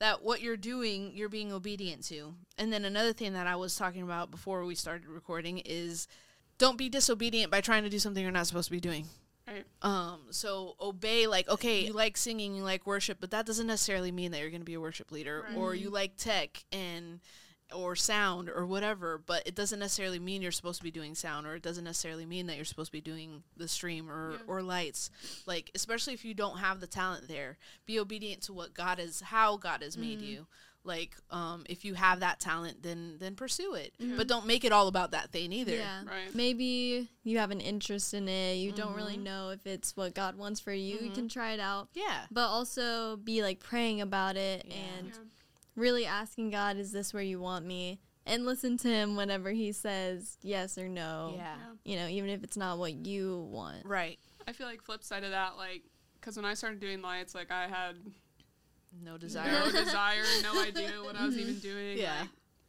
that 0.00 0.22
what 0.22 0.40
you're 0.42 0.56
doing 0.56 1.12
you're 1.14 1.28
being 1.30 1.52
obedient 1.52 2.04
to 2.04 2.34
and 2.58 2.72
then 2.72 2.84
another 2.84 3.12
thing 3.14 3.32
that 3.32 3.46
i 3.46 3.56
was 3.56 3.74
talking 3.76 4.02
about 4.02 4.30
before 4.30 4.64
we 4.64 4.74
started 4.74 5.06
recording 5.06 5.58
is 5.64 6.06
don't 6.58 6.76
be 6.76 6.88
disobedient 6.90 7.50
by 7.50 7.60
trying 7.60 7.82
to 7.84 7.88
do 7.90 7.98
something 7.98 8.22
you're 8.22 8.32
not 8.32 8.46
supposed 8.46 8.66
to 8.68 8.72
be 8.72 8.80
doing 8.80 9.06
right 9.46 9.64
um 9.82 10.20
so 10.30 10.74
obey 10.80 11.26
like 11.26 11.48
okay 11.48 11.84
you 11.86 11.92
like 11.92 12.16
singing 12.16 12.54
you 12.54 12.62
like 12.62 12.86
worship 12.86 13.18
but 13.20 13.30
that 13.30 13.44
doesn't 13.46 13.66
necessarily 13.66 14.10
mean 14.12 14.30
that 14.30 14.40
you're 14.40 14.50
going 14.50 14.60
to 14.62 14.64
be 14.64 14.74
a 14.74 14.80
worship 14.80 15.10
leader 15.12 15.44
Right. 15.48 15.56
or 15.56 15.74
you 15.74 15.90
like 15.90 16.16
tech 16.16 16.64
and 16.72 17.20
or 17.74 17.96
sound 17.96 18.48
or 18.50 18.66
whatever 18.66 19.18
but 19.18 19.46
it 19.46 19.54
doesn't 19.54 19.78
necessarily 19.78 20.18
mean 20.18 20.42
you're 20.42 20.52
supposed 20.52 20.78
to 20.78 20.84
be 20.84 20.90
doing 20.90 21.14
sound 21.14 21.46
or 21.46 21.54
it 21.56 21.62
doesn't 21.62 21.84
necessarily 21.84 22.26
mean 22.26 22.46
that 22.46 22.56
you're 22.56 22.64
supposed 22.64 22.88
to 22.88 22.92
be 22.92 23.00
doing 23.00 23.42
the 23.56 23.66
stream 23.68 24.10
or 24.10 24.32
Yeah. 24.32 24.38
or 24.46 24.62
lights 24.62 25.10
like 25.46 25.70
especially 25.74 26.12
if 26.14 26.24
you 26.24 26.34
don't 26.34 26.58
have 26.58 26.80
the 26.80 26.86
talent 26.86 27.26
there 27.26 27.56
be 27.86 27.98
obedient 27.98 28.42
to 28.42 28.52
what 28.52 28.74
God 28.74 28.98
is 28.98 29.20
how 29.20 29.56
God 29.56 29.82
has 29.82 29.96
made 29.96 30.20
Mhm. 30.20 30.26
you 30.26 30.46
like 30.84 31.16
um 31.30 31.64
if 31.68 31.84
you 31.84 31.94
have 31.94 32.20
that 32.20 32.38
talent 32.40 32.82
then 32.82 33.16
then 33.18 33.34
pursue 33.34 33.74
it 33.74 33.92
Mhm. 34.00 34.16
but 34.18 34.28
don't 34.28 34.46
make 34.46 34.64
it 34.64 34.72
all 34.72 34.86
about 34.86 35.10
that 35.12 35.30
thing 35.30 35.52
either 35.52 35.72
Yeah. 35.76 36.02
right 36.04 36.34
Maybe 36.34 37.08
you 37.22 37.38
have 37.38 37.50
an 37.50 37.60
interest 37.60 38.12
in 38.14 38.28
it. 38.28 38.56
You 38.56 38.70
don't 38.72 38.94
really 38.94 39.16
Mhm. 39.16 39.22
know 39.22 39.50
if 39.50 39.66
it's 39.66 39.96
what 39.96 40.14
God 40.14 40.36
wants 40.36 40.60
for 40.60 40.72
you. 40.72 40.96
You 40.98 41.10
Mhm. 41.10 41.14
can 41.14 41.28
try 41.28 41.52
it 41.52 41.60
out. 41.60 41.88
yeah 41.94 42.26
But 42.30 42.48
also 42.48 43.16
be 43.16 43.42
like 43.42 43.60
praying 43.60 44.00
about 44.02 44.36
it 44.36 44.66
Yeah. 44.66 44.74
and 44.74 45.08
yeah. 45.08 45.20
really 45.74 46.04
asking 46.06 46.50
God, 46.50 46.76
is 46.76 46.92
this 46.92 47.12
where 47.14 47.22
you 47.22 47.40
want 47.40 47.64
me? 47.64 47.98
And 48.26 48.46
listen 48.46 48.76
to 48.78 48.88
him 48.88 49.16
whenever 49.16 49.50
he 49.50 49.72
says 49.72 50.38
yes 50.42 50.76
or 50.78 50.88
no. 50.88 51.32
yeah 51.36 51.56
yeah. 51.56 51.72
You 51.84 51.96
know, 51.96 52.08
even 52.08 52.30
if 52.30 52.42
it's 52.44 52.56
not 52.56 52.78
what 52.78 52.92
you 53.06 53.38
want. 53.50 53.84
right 53.86 54.18
I 54.46 54.52
feel 54.52 54.66
like 54.66 54.82
flip 54.82 55.02
side 55.02 55.24
of 55.24 55.30
that, 55.30 55.56
like, 55.56 55.82
because 56.20 56.36
when 56.36 56.44
I 56.44 56.52
started 56.52 56.78
doing 56.80 57.00
lights, 57.00 57.34
like 57.34 57.50
I 57.50 57.66
had 57.68 57.96
no 59.02 59.16
desire 59.18 59.50
no 59.50 59.70
desire, 59.84 60.22
no 60.42 60.60
idea 60.62 60.92
what 61.02 61.16
I 61.16 61.26
was 61.26 61.36
even 61.38 61.58
doing. 61.60 61.98
Yeah. 61.98 62.20
like, 62.20 62.28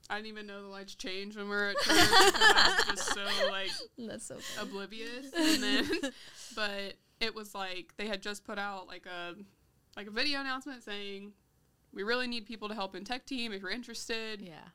I 0.09 0.15
didn't 0.17 0.27
even 0.27 0.47
know 0.47 0.61
the 0.61 0.67
lights 0.67 0.95
change 0.95 1.35
when 1.35 1.49
we 1.49 1.55
are 1.55 1.69
at 1.69 1.75
church 1.81 1.95
I 1.97 2.83
was 2.89 2.95
just 2.97 3.13
so 3.13 3.25
like 3.49 3.71
That's 3.97 4.25
so 4.27 4.35
funny. 4.38 4.69
oblivious. 4.69 5.25
And 5.35 5.63
then, 5.63 5.89
but 6.55 6.93
it 7.19 7.33
was 7.33 7.55
like 7.55 7.93
they 7.97 8.07
had 8.07 8.21
just 8.21 8.43
put 8.45 8.59
out 8.59 8.88
like 8.88 9.05
a 9.05 9.33
like 9.97 10.07
a 10.07 10.11
video 10.11 10.41
announcement 10.41 10.83
saying 10.83 11.31
we 11.93 12.03
really 12.03 12.27
need 12.27 12.45
people 12.45 12.67
to 12.69 12.75
help 12.75 12.95
in 12.95 13.03
tech 13.03 13.25
team 13.25 13.51
if 13.53 13.61
you're 13.61 13.71
interested. 13.71 14.41
yeah 14.41 14.67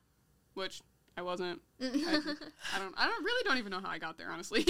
Which 0.55 0.81
I 1.17 1.23
wasn't. 1.23 1.61
I, 1.81 1.87
I 1.87 2.79
don't. 2.79 2.95
I 2.97 3.07
don't 3.07 3.25
really 3.25 3.45
don't 3.45 3.59
even 3.59 3.71
know 3.73 3.81
how 3.81 3.91
I 3.91 3.99
got 3.99 4.17
there, 4.17 4.31
honestly. 4.33 4.65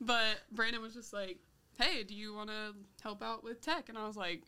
but 0.00 0.36
Brandon 0.52 0.80
was 0.80 0.94
just 0.94 1.12
like, 1.12 1.38
"Hey, 1.78 2.04
do 2.04 2.14
you 2.14 2.32
want 2.34 2.48
to 2.50 2.74
help 3.02 3.22
out 3.22 3.42
with 3.42 3.60
tech?" 3.60 3.88
And 3.88 3.98
I 3.98 4.06
was 4.06 4.14
like, 4.16 4.42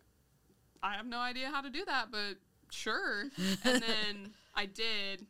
"I 0.82 0.94
have 0.94 1.06
no 1.06 1.18
idea 1.18 1.50
how 1.50 1.60
to 1.60 1.70
do 1.70 1.84
that, 1.84 2.10
but 2.10 2.36
sure." 2.70 3.30
and 3.64 3.82
then 3.82 4.30
I 4.54 4.66
did, 4.66 5.26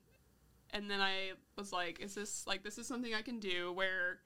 and 0.71 0.91
then 0.91 1.01
I 1.01 1.33
was 1.57 1.73
like, 1.73 2.01
"Is 2.01 2.15
this 2.15 2.47
like 2.47 2.63
this 2.63 2.79
is 2.79 2.87
something 2.87 3.15
I 3.15 3.23
can 3.23 3.39
do 3.41 3.73
where 3.73 4.21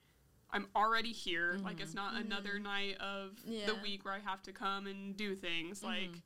I'm 0.51 0.67
already 0.75 1.11
here. 1.11 1.57
Like 1.63 1.79
it's 1.81 1.95
not 1.95 2.13
another 2.15 2.59
night 2.59 2.97
of 2.99 3.31
the 3.45 3.75
week 3.81 4.05
where 4.05 4.13
I 4.13 4.19
have 4.19 4.43
to 4.43 4.51
come 4.53 4.85
and 4.85 5.17
do 5.17 5.35
things. 5.35 5.81
Like 5.83 6.11
Mhm. 6.11 6.21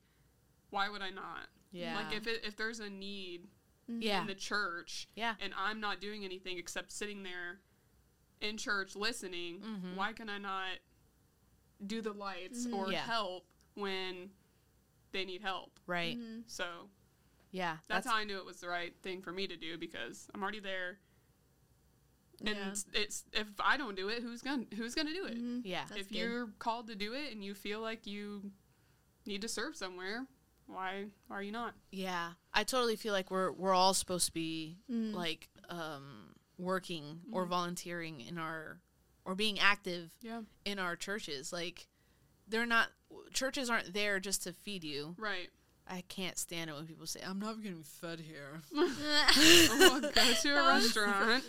why 0.70 0.88
would 0.90 1.00
I 1.00 1.08
not? 1.10 1.48
Yeah. 1.72 1.96
Like 1.96 2.12
if 2.14 2.26
it, 2.26 2.44
if 2.44 2.54
there's 2.54 2.78
a 2.80 2.90
need 2.90 3.48
yeah. 3.86 4.20
in 4.20 4.26
the 4.26 4.34
church 4.34 5.08
Yeah. 5.14 5.34
and 5.40 5.54
I'm 5.56 5.80
not 5.80 6.00
doing 6.02 6.24
anything 6.26 6.58
except 6.58 6.92
sitting 6.92 7.22
there 7.22 7.60
in 8.42 8.58
church 8.58 8.94
listening, 8.94 9.60
Mhm. 9.62 9.96
why 9.96 10.12
can 10.12 10.28
I 10.28 10.36
not 10.36 10.78
do 11.86 12.02
the 12.02 12.12
lights 12.12 12.66
or 12.70 12.92
Yeah. 12.92 13.04
help 13.06 13.46
when 13.74 14.30
they 15.12 15.24
need 15.24 15.42
help? 15.42 15.78
Right. 15.86 16.18
Mhm. 16.18 16.42
So 16.46 16.90
Yeah. 17.50 17.78
that's, 17.88 18.06
how 18.06 18.14
I 18.16 18.24
knew 18.24 18.38
it 18.38 18.44
was 18.44 18.60
the 18.60 18.68
right 18.68 18.94
thing 19.02 19.22
for 19.22 19.32
me 19.32 19.46
to 19.46 19.56
do 19.56 19.78
because 19.78 20.28
I'm 20.34 20.42
already 20.42 20.60
there. 20.60 20.98
And 22.40 22.48
Yeah. 22.56 22.74
it's 22.94 23.24
if 23.32 23.48
I 23.58 23.76
don't 23.76 23.96
do 23.96 24.08
it, 24.08 24.22
who's 24.22 24.42
gonna 24.42 24.66
who's 24.76 24.94
gonna 24.94 25.12
do 25.12 25.26
it? 25.26 25.36
Mhm. 25.38 25.62
yeah. 25.64 25.86
That's 25.88 26.00
if 26.02 26.08
good. 26.08 26.18
you're 26.18 26.46
called 26.58 26.86
to 26.86 26.94
do 26.94 27.12
it 27.14 27.32
and 27.32 27.42
you 27.44 27.54
feel 27.54 27.80
like 27.80 28.06
you 28.06 28.52
need 29.26 29.42
to 29.42 29.48
serve 29.48 29.74
somewhere, 29.76 30.26
why 30.66 31.06
are 31.30 31.42
you 31.42 31.50
not? 31.50 31.74
Yeah. 31.90 32.34
I 32.52 32.62
totally 32.62 32.94
feel 32.96 33.12
like 33.12 33.30
we're 33.32 33.50
we're 33.50 33.74
all 33.74 33.92
supposed 33.94 34.26
to 34.26 34.32
be 34.32 34.78
Mm. 34.88 35.14
like 35.14 35.48
um 35.68 36.36
working 36.58 37.22
or 37.32 37.44
Mhm. 37.44 37.48
volunteering 37.48 38.20
in 38.20 38.38
our 38.38 38.80
or 39.24 39.34
being 39.34 39.58
active 39.58 40.12
Yeah. 40.22 40.42
in 40.64 40.78
our 40.78 40.94
churches. 40.96 41.52
Like 41.52 41.88
they're 42.48 42.66
not 42.66 42.88
churches 43.32 43.68
aren't 43.70 43.92
there 43.94 44.18
just 44.20 44.42
to 44.44 44.52
feed 44.52 44.84
you. 44.84 45.14
Right. 45.18 45.48
I 45.90 46.02
can't 46.08 46.36
stand 46.38 46.68
it 46.68 46.74
when 46.76 46.86
people 46.86 47.06
say 47.06 47.20
I'm 47.26 47.38
not 47.38 47.62
getting 47.62 47.82
fed 47.82 48.20
here. 48.20 48.60
Well, 48.74 50.00
go 50.00 50.10
to 50.10 50.48
a 50.50 50.66
restaurant 50.68 51.44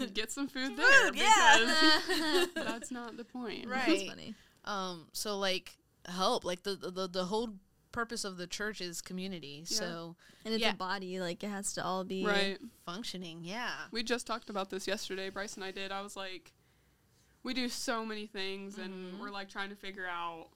and 0.00 0.14
get 0.14 0.30
some 0.30 0.48
food 0.48 0.76
there 0.76 1.06
Food, 1.08 1.16
yeah. 1.16 2.44
that's 2.54 2.90
not 2.90 3.16
the 3.16 3.24
point. 3.24 3.66
Right. 3.68 3.86
That's 3.86 4.02
funny. 4.04 4.34
Um 4.64 5.06
so 5.12 5.38
like 5.38 5.76
help 6.06 6.44
like 6.44 6.62
the 6.62 6.74
the 6.76 7.06
the 7.08 7.24
whole 7.26 7.50
purpose 7.92 8.24
of 8.24 8.38
the 8.38 8.46
church 8.46 8.80
is 8.80 9.02
community. 9.02 9.64
Yeah. 9.68 9.76
So 9.78 10.16
And 10.44 10.54
it's 10.54 10.62
Yeah. 10.62 10.72
a 10.72 10.76
body, 10.76 11.20
like 11.20 11.44
it 11.44 11.48
has 11.50 11.74
to 11.74 11.84
all 11.84 12.04
be 12.04 12.24
Right. 12.24 12.58
functioning, 12.86 13.40
yeah. 13.42 13.70
We 13.90 14.02
just 14.02 14.26
talked 14.26 14.48
about 14.48 14.70
this 14.70 14.86
yesterday. 14.86 15.28
Bryce 15.28 15.54
and 15.54 15.64
I 15.64 15.70
did. 15.72 15.92
I 15.92 16.00
was 16.00 16.16
like, 16.16 16.52
we 17.42 17.54
do 17.54 17.68
so 17.68 18.04
many 18.04 18.26
things, 18.26 18.78
and 18.78 19.14
Mhm. 19.14 19.18
we're 19.18 19.30
like 19.30 19.48
trying 19.48 19.70
to 19.70 19.76
figure 19.76 20.06
out. 20.06 20.50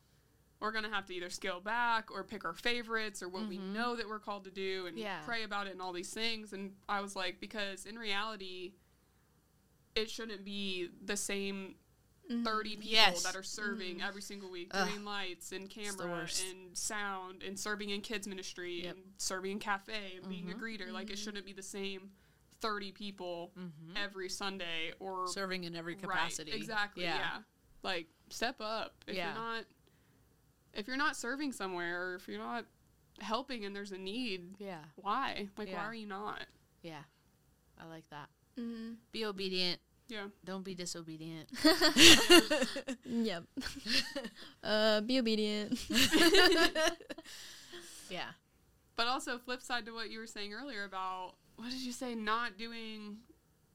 We're 0.59 0.72
gonna 0.72 0.88
have 0.88 1.05
to 1.07 1.14
either 1.14 1.29
scale 1.29 1.61
back 1.61 2.11
or 2.11 2.25
pick 2.25 2.44
our 2.46 2.55
favorites 2.55 3.22
or 3.22 3.29
what 3.29 3.46
we 3.46 3.59
Mhm. 3.59 3.72
know 3.75 3.94
that 3.96 4.09
we're 4.09 4.18
called 4.18 4.44
to 4.44 4.51
do 4.51 4.87
and 4.87 4.99
Yeah. 4.99 5.22
pray 5.27 5.42
about 5.42 5.66
it 5.66 5.72
and 5.72 5.83
all 5.83 5.92
these 5.92 6.14
things. 6.14 6.55
And 6.55 6.75
I 6.88 7.03
was 7.03 7.14
like, 7.14 7.40
because 7.40 7.85
in 7.85 7.99
reality, 7.99 8.72
it 9.94 10.11
shouldn't 10.11 10.44
be 10.46 10.87
the 11.03 11.16
same 11.16 11.77
Mhm. 12.31 12.42
30 12.44 12.70
people 12.77 12.90
Yes. 12.90 13.22
that 13.22 13.37
are 13.37 13.42
serving 13.42 14.01
every 14.03 14.22
single 14.22 14.51
week 14.51 14.68
Ugh. 14.72 14.88
doing 14.88 15.05
lights 15.05 15.53
and 15.53 15.68
camera 15.70 16.27
and 16.49 16.77
sound 16.77 17.42
and 17.42 17.61
serving 17.61 17.90
in 17.90 18.01
kids 18.01 18.27
ministry 18.27 18.83
Yep. 18.85 18.96
and 18.96 19.14
serving 19.18 19.53
in 19.53 19.59
cafe 19.59 20.16
and 20.16 20.29
being 20.29 20.51
a 20.51 20.55
Mhm. 20.55 20.61
greeter 20.61 20.90
like 20.90 21.11
it 21.11 21.18
shouldn't 21.18 21.44
be 21.46 21.53
the 21.53 21.62
same 21.62 22.12
30 22.61 22.92
people 22.92 23.53
Mm-hmm. 23.59 23.97
every 23.97 24.29
sunday 24.29 24.92
or 25.01 25.27
Serving 25.29 25.64
in 25.64 25.75
every 25.77 25.95
Right, 25.95 26.03
capacity. 26.03 26.53
exactly 26.53 27.05
yeah. 27.05 27.38
like 27.83 28.07
step 28.31 28.57
up 28.61 28.95
if 29.07 29.14
Yeah. 29.16 29.27
you're 29.35 29.42
not 29.42 29.64
if 30.75 30.87
you're 30.87 30.97
not 30.97 31.16
serving 31.16 31.53
somewhere 31.53 32.11
or 32.11 32.14
if 32.16 32.29
you're 32.29 32.38
not 32.38 32.64
helping 33.21 33.64
and 33.64 33.75
there's 33.75 33.92
a 33.92 33.99
need 33.99 34.57
Yeah. 34.59 34.83
why 34.97 35.49
like 35.57 35.69
Yeah. 35.69 35.77
why 35.79 35.85
are 35.85 35.95
you 35.95 36.07
not 36.07 36.47
Yeah. 36.83 37.03
I 37.79 37.87
like 37.87 38.09
that. 38.11 38.29
Mhm. 38.59 38.97
Be 39.12 39.25
obedient. 39.27 39.81
yeah 40.09 40.29
Don't 40.45 40.64
be 40.64 40.75
disobedient. 40.75 41.49
Yep. 43.05 43.45
uh, 44.64 45.01
be 45.03 45.19
obedient. 45.19 45.79
yeah. 48.11 48.29
But 48.97 49.07
also, 49.09 49.38
flip 49.38 49.61
side 49.62 49.85
to 49.87 49.92
what 49.92 50.11
you 50.11 50.19
were 50.19 50.27
saying 50.27 50.53
earlier 50.55 50.85
about 50.85 51.35
what 51.57 51.71
did 51.71 51.81
you 51.81 51.92
say? 51.92 52.14
Not 52.14 52.57
doing 52.59 53.19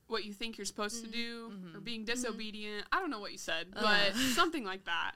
what 0.07 0.25
you 0.25 0.33
think 0.33 0.57
you're 0.57 0.65
supposed 0.65 1.03
to 1.05 1.09
do 1.09 1.47
or 1.73 1.79
Mhm. 1.79 1.83
being 1.83 2.03
disobedient. 2.05 2.85
I 2.91 2.99
don't 2.99 3.09
know 3.09 3.19
what 3.19 3.31
you 3.31 3.37
said, 3.37 3.71
Uh. 3.75 3.81
but 3.81 4.13
something 4.35 4.63
like 4.63 4.85
that. 4.85 5.15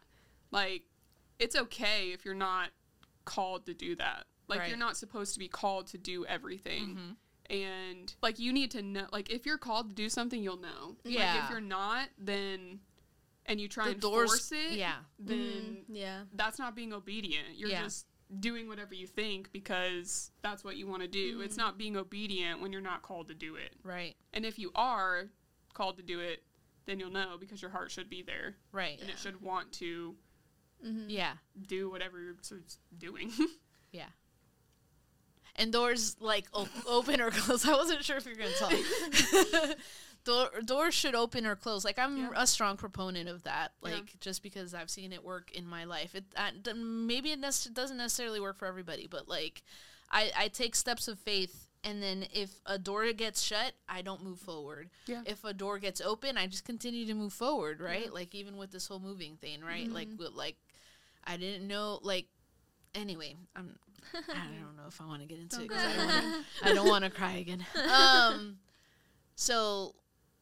Like, 0.52 0.84
it's 1.40 1.56
okay 1.56 2.12
if 2.12 2.24
you're 2.24 2.34
not 2.34 2.70
called 3.26 3.66
to 3.66 3.74
do 3.74 3.96
that. 3.98 4.26
Like, 4.48 4.60
Right. 4.60 4.70
you're 4.70 4.78
not 4.78 4.96
supposed 4.96 5.34
to 5.34 5.40
be 5.40 5.48
called 5.48 5.88
to 5.88 5.98
do 5.98 6.26
everything. 6.26 6.96
Mhm. 6.96 7.16
And, 7.54 8.16
like, 8.22 8.40
you 8.40 8.54
need 8.54 8.72
to 8.72 8.82
know, 8.82 9.08
like, 9.12 9.30
if 9.30 9.46
you're 9.46 9.58
called 9.58 9.90
to 9.90 9.96
do 9.96 10.08
something, 10.10 10.42
you'll 10.42 10.58
know. 10.58 10.98
Like, 11.04 11.14
Yeah. 11.14 11.44
if 11.44 11.50
you're 11.52 11.60
not, 11.62 12.10
then, 12.18 12.80
and 13.46 13.60
you 13.60 13.68
try 13.68 13.86
The 13.86 13.92
and 13.92 14.02
doors. 14.02 14.30
force 14.32 14.52
it, 14.54 14.74
Yeah. 14.74 15.04
then 15.20 15.86
Mhm. 15.90 15.96
Yeah. 15.96 16.26
that's 16.34 16.58
not 16.58 16.74
being 16.76 16.94
obedient. 16.94 17.58
You're 17.58 17.70
Yeah. 17.70 17.84
just 17.84 18.08
doing 18.40 18.68
whatever 18.68 18.94
you 18.96 19.06
think 19.08 19.52
because 19.52 20.32
that's 20.42 20.64
what 20.64 20.78
you 20.78 20.88
want 20.88 21.02
to 21.04 21.08
do. 21.08 21.42
It's 21.42 21.58
not 21.58 21.78
being 21.78 21.96
obedient 21.96 22.62
when 22.62 22.72
you're 22.72 22.82
not 22.82 23.02
called 23.02 23.28
to 23.28 23.34
do 23.36 23.56
it. 23.56 23.74
Right. 23.84 24.16
And 24.34 24.46
if 24.46 24.58
you 24.60 24.72
are 24.76 25.26
called 25.74 25.98
to 25.98 26.04
do 26.04 26.20
it, 26.20 26.44
then 26.86 27.00
you'll 27.00 27.12
know 27.12 27.38
because 27.40 27.62
your 27.62 27.72
heart 27.72 27.92
should 27.92 28.10
be 28.10 28.22
there 28.22 28.56
Right. 28.72 29.00
and 29.00 29.10
it 29.10 29.18
should 29.20 29.42
want 29.42 29.72
to 29.74 30.16
Mhm. 30.86 31.06
Yeah. 31.08 31.34
do 31.68 31.90
whatever 31.90 32.20
you're 32.22 32.36
doing. 32.98 33.32
Yeah. 33.92 34.10
And 35.56 35.72
doors 35.72 36.18
like 36.20 36.48
op- 36.54 36.68
open 36.86 37.22
or 37.22 37.32
close. 37.32 37.66
I 37.66 37.74
wasn't 37.76 38.04
sure 38.04 38.18
if 38.18 38.26
you're 38.26 38.36
gonna 38.36 38.52
talk. 38.56 38.74
Door, 40.26 40.50
doors 40.66 40.94
should 40.94 41.16
open 41.16 41.46
or 41.46 41.56
close. 41.56 41.86
Like 41.86 41.98
I'm 42.00 42.18
Yeah. 42.18 42.30
a 42.36 42.46
strong 42.48 42.78
proponent 42.78 43.30
of 43.30 43.44
that. 43.44 43.74
Yeah. 43.84 43.92
Like 43.96 44.20
just 44.20 44.42
because 44.44 44.74
I've 44.74 44.90
seen 44.90 45.14
it 45.14 45.24
work 45.24 45.52
in 45.52 45.66
my 45.68 45.84
life. 45.86 46.16
It 46.16 46.26
d- 46.64 46.74
maybe 46.74 47.32
it 47.32 47.40
doesn't 47.42 47.98
necessarily 47.98 48.40
work 48.40 48.58
for 48.58 48.66
everybody, 48.68 49.08
but 49.08 49.28
like 49.28 49.62
I 50.12 50.32
I 50.36 50.48
take 50.50 50.76
steps 50.76 51.08
of 51.08 51.20
faith. 51.20 51.70
And 51.84 52.02
then 52.02 52.26
if 52.34 52.50
a 52.66 52.80
door 52.80 53.12
gets 53.14 53.44
shut, 53.44 53.74
I 53.88 54.02
don't 54.02 54.24
move 54.24 54.40
forward. 54.40 54.90
Yeah. 55.06 55.22
If 55.28 55.44
a 55.44 55.54
door 55.54 55.78
gets 55.78 56.02
open, 56.02 56.36
I 56.36 56.48
just 56.48 56.66
continue 56.66 57.06
to 57.06 57.14
move 57.14 57.32
forward, 57.32 57.80
right? 57.80 58.06
Yeah. 58.06 58.12
Like 58.12 58.34
even 58.34 58.58
with 58.58 58.72
this 58.72 58.88
whole 58.88 59.00
moving 59.00 59.36
thing, 59.38 59.62
right? 59.62 59.88
Like 59.88 60.10
Mhm. 60.10 60.18
with, 60.18 60.34
like 60.34 60.56
I 61.24 61.38
didn't 61.38 61.68
know 61.68 62.00
like 62.02 62.26
anyway, 62.96 63.36
I'm 63.56 63.78
I 64.16 64.48
don't 64.64 64.76
know 64.76 64.88
if 64.88 65.00
I 65.00 65.06
want 65.06 65.22
to 65.22 65.28
get 65.28 65.38
into 65.40 65.58
it 65.62 65.68
Don't 65.68 65.70
'cause 65.70 65.86
I 65.86 65.92
go 65.92 65.98
don't 65.98 66.08
there. 66.08 66.22
wanna, 66.32 66.46
I 66.64 66.74
don't 66.74 66.88
want 66.90 67.04
to 67.04 67.10
cry 67.12 67.34
again. 67.34 67.64
Um, 67.76 68.58
so 69.36 69.94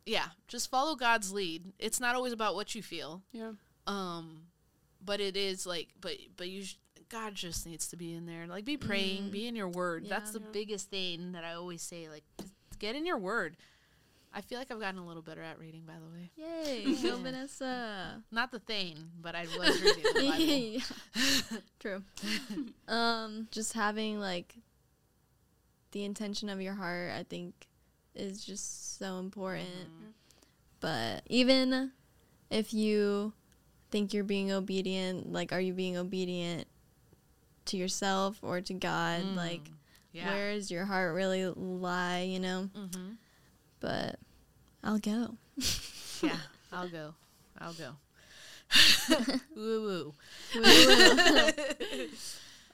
yeah, 0.06 0.26
just 0.48 0.70
follow 0.70 0.96
God's 0.96 1.32
lead. 1.32 1.74
It's 1.80 2.00
not 2.00 2.16
always 2.16 2.34
about 2.34 2.56
what 2.56 2.76
you 2.76 2.82
feel. 2.84 3.22
yeah. 3.32 3.52
Um, 3.88 4.44
but 5.06 5.20
it 5.20 5.36
is 5.36 5.66
like, 5.66 5.90
but 6.00 6.14
but 6.38 6.48
you, 6.50 6.64
sh- 6.64 6.76
God 7.10 7.36
just 7.36 7.66
needs 7.66 7.88
to 7.90 7.98
be 7.98 8.14
in 8.14 8.26
there. 8.26 8.48
Like, 8.48 8.64
be 8.66 8.78
praying, 8.78 9.24
Mm. 9.24 9.32
be 9.32 9.48
in 9.48 9.56
your 9.56 9.68
word. 9.68 10.06
That's 10.08 10.32
the 10.32 10.40
Yeah. 10.40 10.46
biggest 10.54 10.90
thing 10.90 11.34
that 11.34 11.44
I 11.44 11.54
always 11.54 11.82
say. 11.82 12.08
Like, 12.10 12.24
just 12.38 12.80
get 12.80 12.96
in 12.96 13.06
your 13.06 13.18
word. 13.18 13.58
I 14.36 14.42
feel 14.42 14.58
like 14.58 14.72
I've 14.72 14.80
gotten 14.80 15.00
a 15.00 15.06
little 15.06 15.22
better 15.22 15.44
at 15.44 15.60
reading, 15.60 15.84
by 15.86 15.94
the 16.00 16.10
way. 16.10 16.32
Yay, 16.38 16.84
Yeah. 16.88 17.12
go 17.12 17.18
Vanessa. 17.18 18.24
Not 18.32 18.52
the 18.52 18.60
thing, 18.60 19.12
but 19.22 19.36
I 19.36 19.46
was 19.60 19.80
reading 19.82 20.04
the 20.04 20.82
Bible. 21.52 21.62
True. 21.80 22.04
um, 22.88 23.48
just 23.52 23.74
having 23.74 24.20
like 24.20 24.56
the 25.92 26.04
intention 26.04 26.50
of 26.50 26.62
your 26.62 26.74
heart, 26.74 27.12
I 27.12 27.24
think, 27.24 27.68
is 28.16 28.44
just 28.44 28.98
so 28.98 29.20
important. 29.20 29.70
Mhm. 29.70 30.14
But 30.80 31.24
even 31.28 31.92
if 32.50 32.74
you 32.74 33.34
think 33.90 34.14
you're 34.14 34.24
being 34.24 34.52
obedient, 34.52 35.32
like, 35.32 35.54
are 35.54 35.62
you 35.62 35.74
being 35.74 35.98
obedient 35.98 36.68
to 37.66 37.78
yourself 37.78 38.40
or 38.42 38.62
to 38.62 38.74
God? 38.74 39.22
Mm. 39.22 39.36
Like, 39.36 39.72
yeah. 40.12 40.30
where 40.30 40.54
does 40.54 40.70
your 40.70 40.86
heart 40.86 41.16
really 41.16 41.46
lie? 41.46 42.22
You 42.22 42.40
know. 42.40 42.70
Mm-hmm. 42.76 43.12
But 43.80 44.20
I'll 44.84 45.00
go. 45.00 45.38
Yeah, 46.22 46.38
I'll 46.72 46.90
go. 46.90 47.16
I'll 47.60 47.74
go. 47.74 47.96
woo 49.56 50.14
woo. 50.56 50.62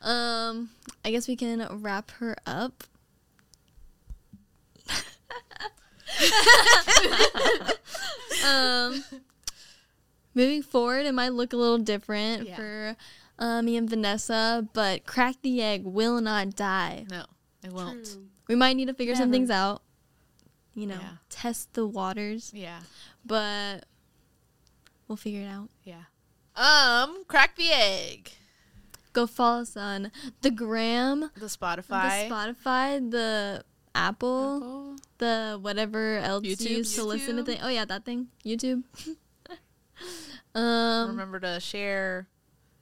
um, 0.01 0.69
I 1.03 1.11
guess 1.11 1.27
we 1.27 1.35
can 1.35 1.65
wrap 1.81 2.11
her 2.11 2.37
up. 2.45 2.83
um, 8.45 9.03
moving 10.33 10.61
forward, 10.61 11.05
it 11.05 11.13
might 11.13 11.33
look 11.33 11.53
a 11.53 11.57
little 11.57 11.77
different 11.77 12.47
Yeah. 12.47 12.55
for 12.55 12.95
uh, 13.37 13.61
me 13.61 13.77
and 13.77 13.89
Vanessa, 13.89 14.67
but 14.73 15.05
crack 15.05 15.35
the 15.41 15.61
egg 15.61 15.83
will 15.85 16.19
not 16.21 16.55
die. 16.55 17.05
No, 17.09 17.25
it 17.63 17.71
won't. 17.71 18.05
True. 18.05 18.25
We 18.47 18.55
might 18.55 18.73
need 18.73 18.87
to 18.87 18.93
figure 18.93 19.15
some 19.15 19.31
things 19.31 19.49
out. 19.49 19.81
You 20.73 20.87
know, 20.87 20.97
Yeah. 20.99 21.11
test 21.29 21.73
the 21.73 21.85
waters, 21.87 22.51
Yeah, 22.53 22.81
but 23.25 23.85
we'll 25.07 25.17
figure 25.17 25.41
it 25.41 25.47
out. 25.47 25.69
yeah. 25.83 26.03
Um, 26.55 27.23
crack 27.27 27.55
the 27.55 27.71
egg. 27.71 28.31
Go 29.13 29.25
follow 29.27 29.61
us 29.61 29.75
on 29.77 30.11
the 30.41 30.51
gram, 30.51 31.31
The 31.35 31.45
Spotify. 31.47 32.27
the 32.27 32.33
Spotify, 32.33 33.11
the 33.11 33.63
Apple, 33.95 34.57
Apple. 34.57 34.95
the 35.17 35.57
whatever 35.61 36.17
else 36.17 36.43
YouTube? 36.45 36.69
you 36.69 36.77
use 36.77 36.95
to 36.95 37.03
listen 37.03 37.35
to 37.37 37.41
YouTube. 37.43 37.45
things. 37.45 37.59
Oh 37.63 37.69
yeah, 37.69 37.85
that 37.85 38.05
thing. 38.05 38.27
YouTube. 38.45 38.83
Um, 40.55 41.09
Remember 41.11 41.39
to 41.41 41.59
share. 41.59 42.27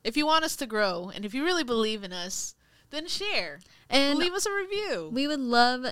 If 0.04 0.16
you 0.16 0.26
want 0.26 0.46
us 0.46 0.56
to 0.58 0.66
grow, 0.66 1.12
and 1.14 1.26
if 1.26 1.34
you 1.34 1.44
really 1.44 1.64
believe 1.66 2.04
in 2.04 2.14
us, 2.14 2.56
then 2.92 3.08
share. 3.08 3.60
and 3.90 4.18
Leave 4.18 4.34
us 4.34 4.46
a 4.46 4.52
review. 4.54 5.10
we 5.12 5.28
would 5.28 5.40
love, 5.42 5.86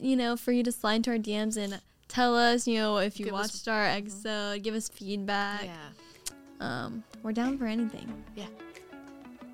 you 0.00 0.16
know, 0.16 0.36
for 0.36 0.52
you 0.52 0.62
to 0.62 0.72
slide 0.72 0.94
into 0.96 1.10
our 1.10 1.18
DMs 1.18 1.56
and 1.58 1.80
tell 2.08 2.36
us, 2.36 2.66
you 2.66 2.78
know, 2.78 2.96
if 2.98 3.18
you 3.20 3.26
Give 3.26 3.34
us- 3.34 3.52
watched 3.52 3.68
our 3.68 3.84
episode, 3.84 4.62
give 4.62 4.74
us 4.74 4.88
feedback. 4.88 5.64
yeah. 5.64 5.76
Um, 6.60 7.04
we're 7.22 7.32
down 7.32 7.58
for 7.58 7.66
anything. 7.66 8.24
Yeah. 8.34 8.46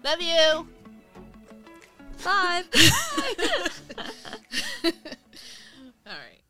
Love 0.05 0.21
you. 0.23 0.69
Five. 2.17 2.69
All 6.07 6.07
right. 6.07 6.41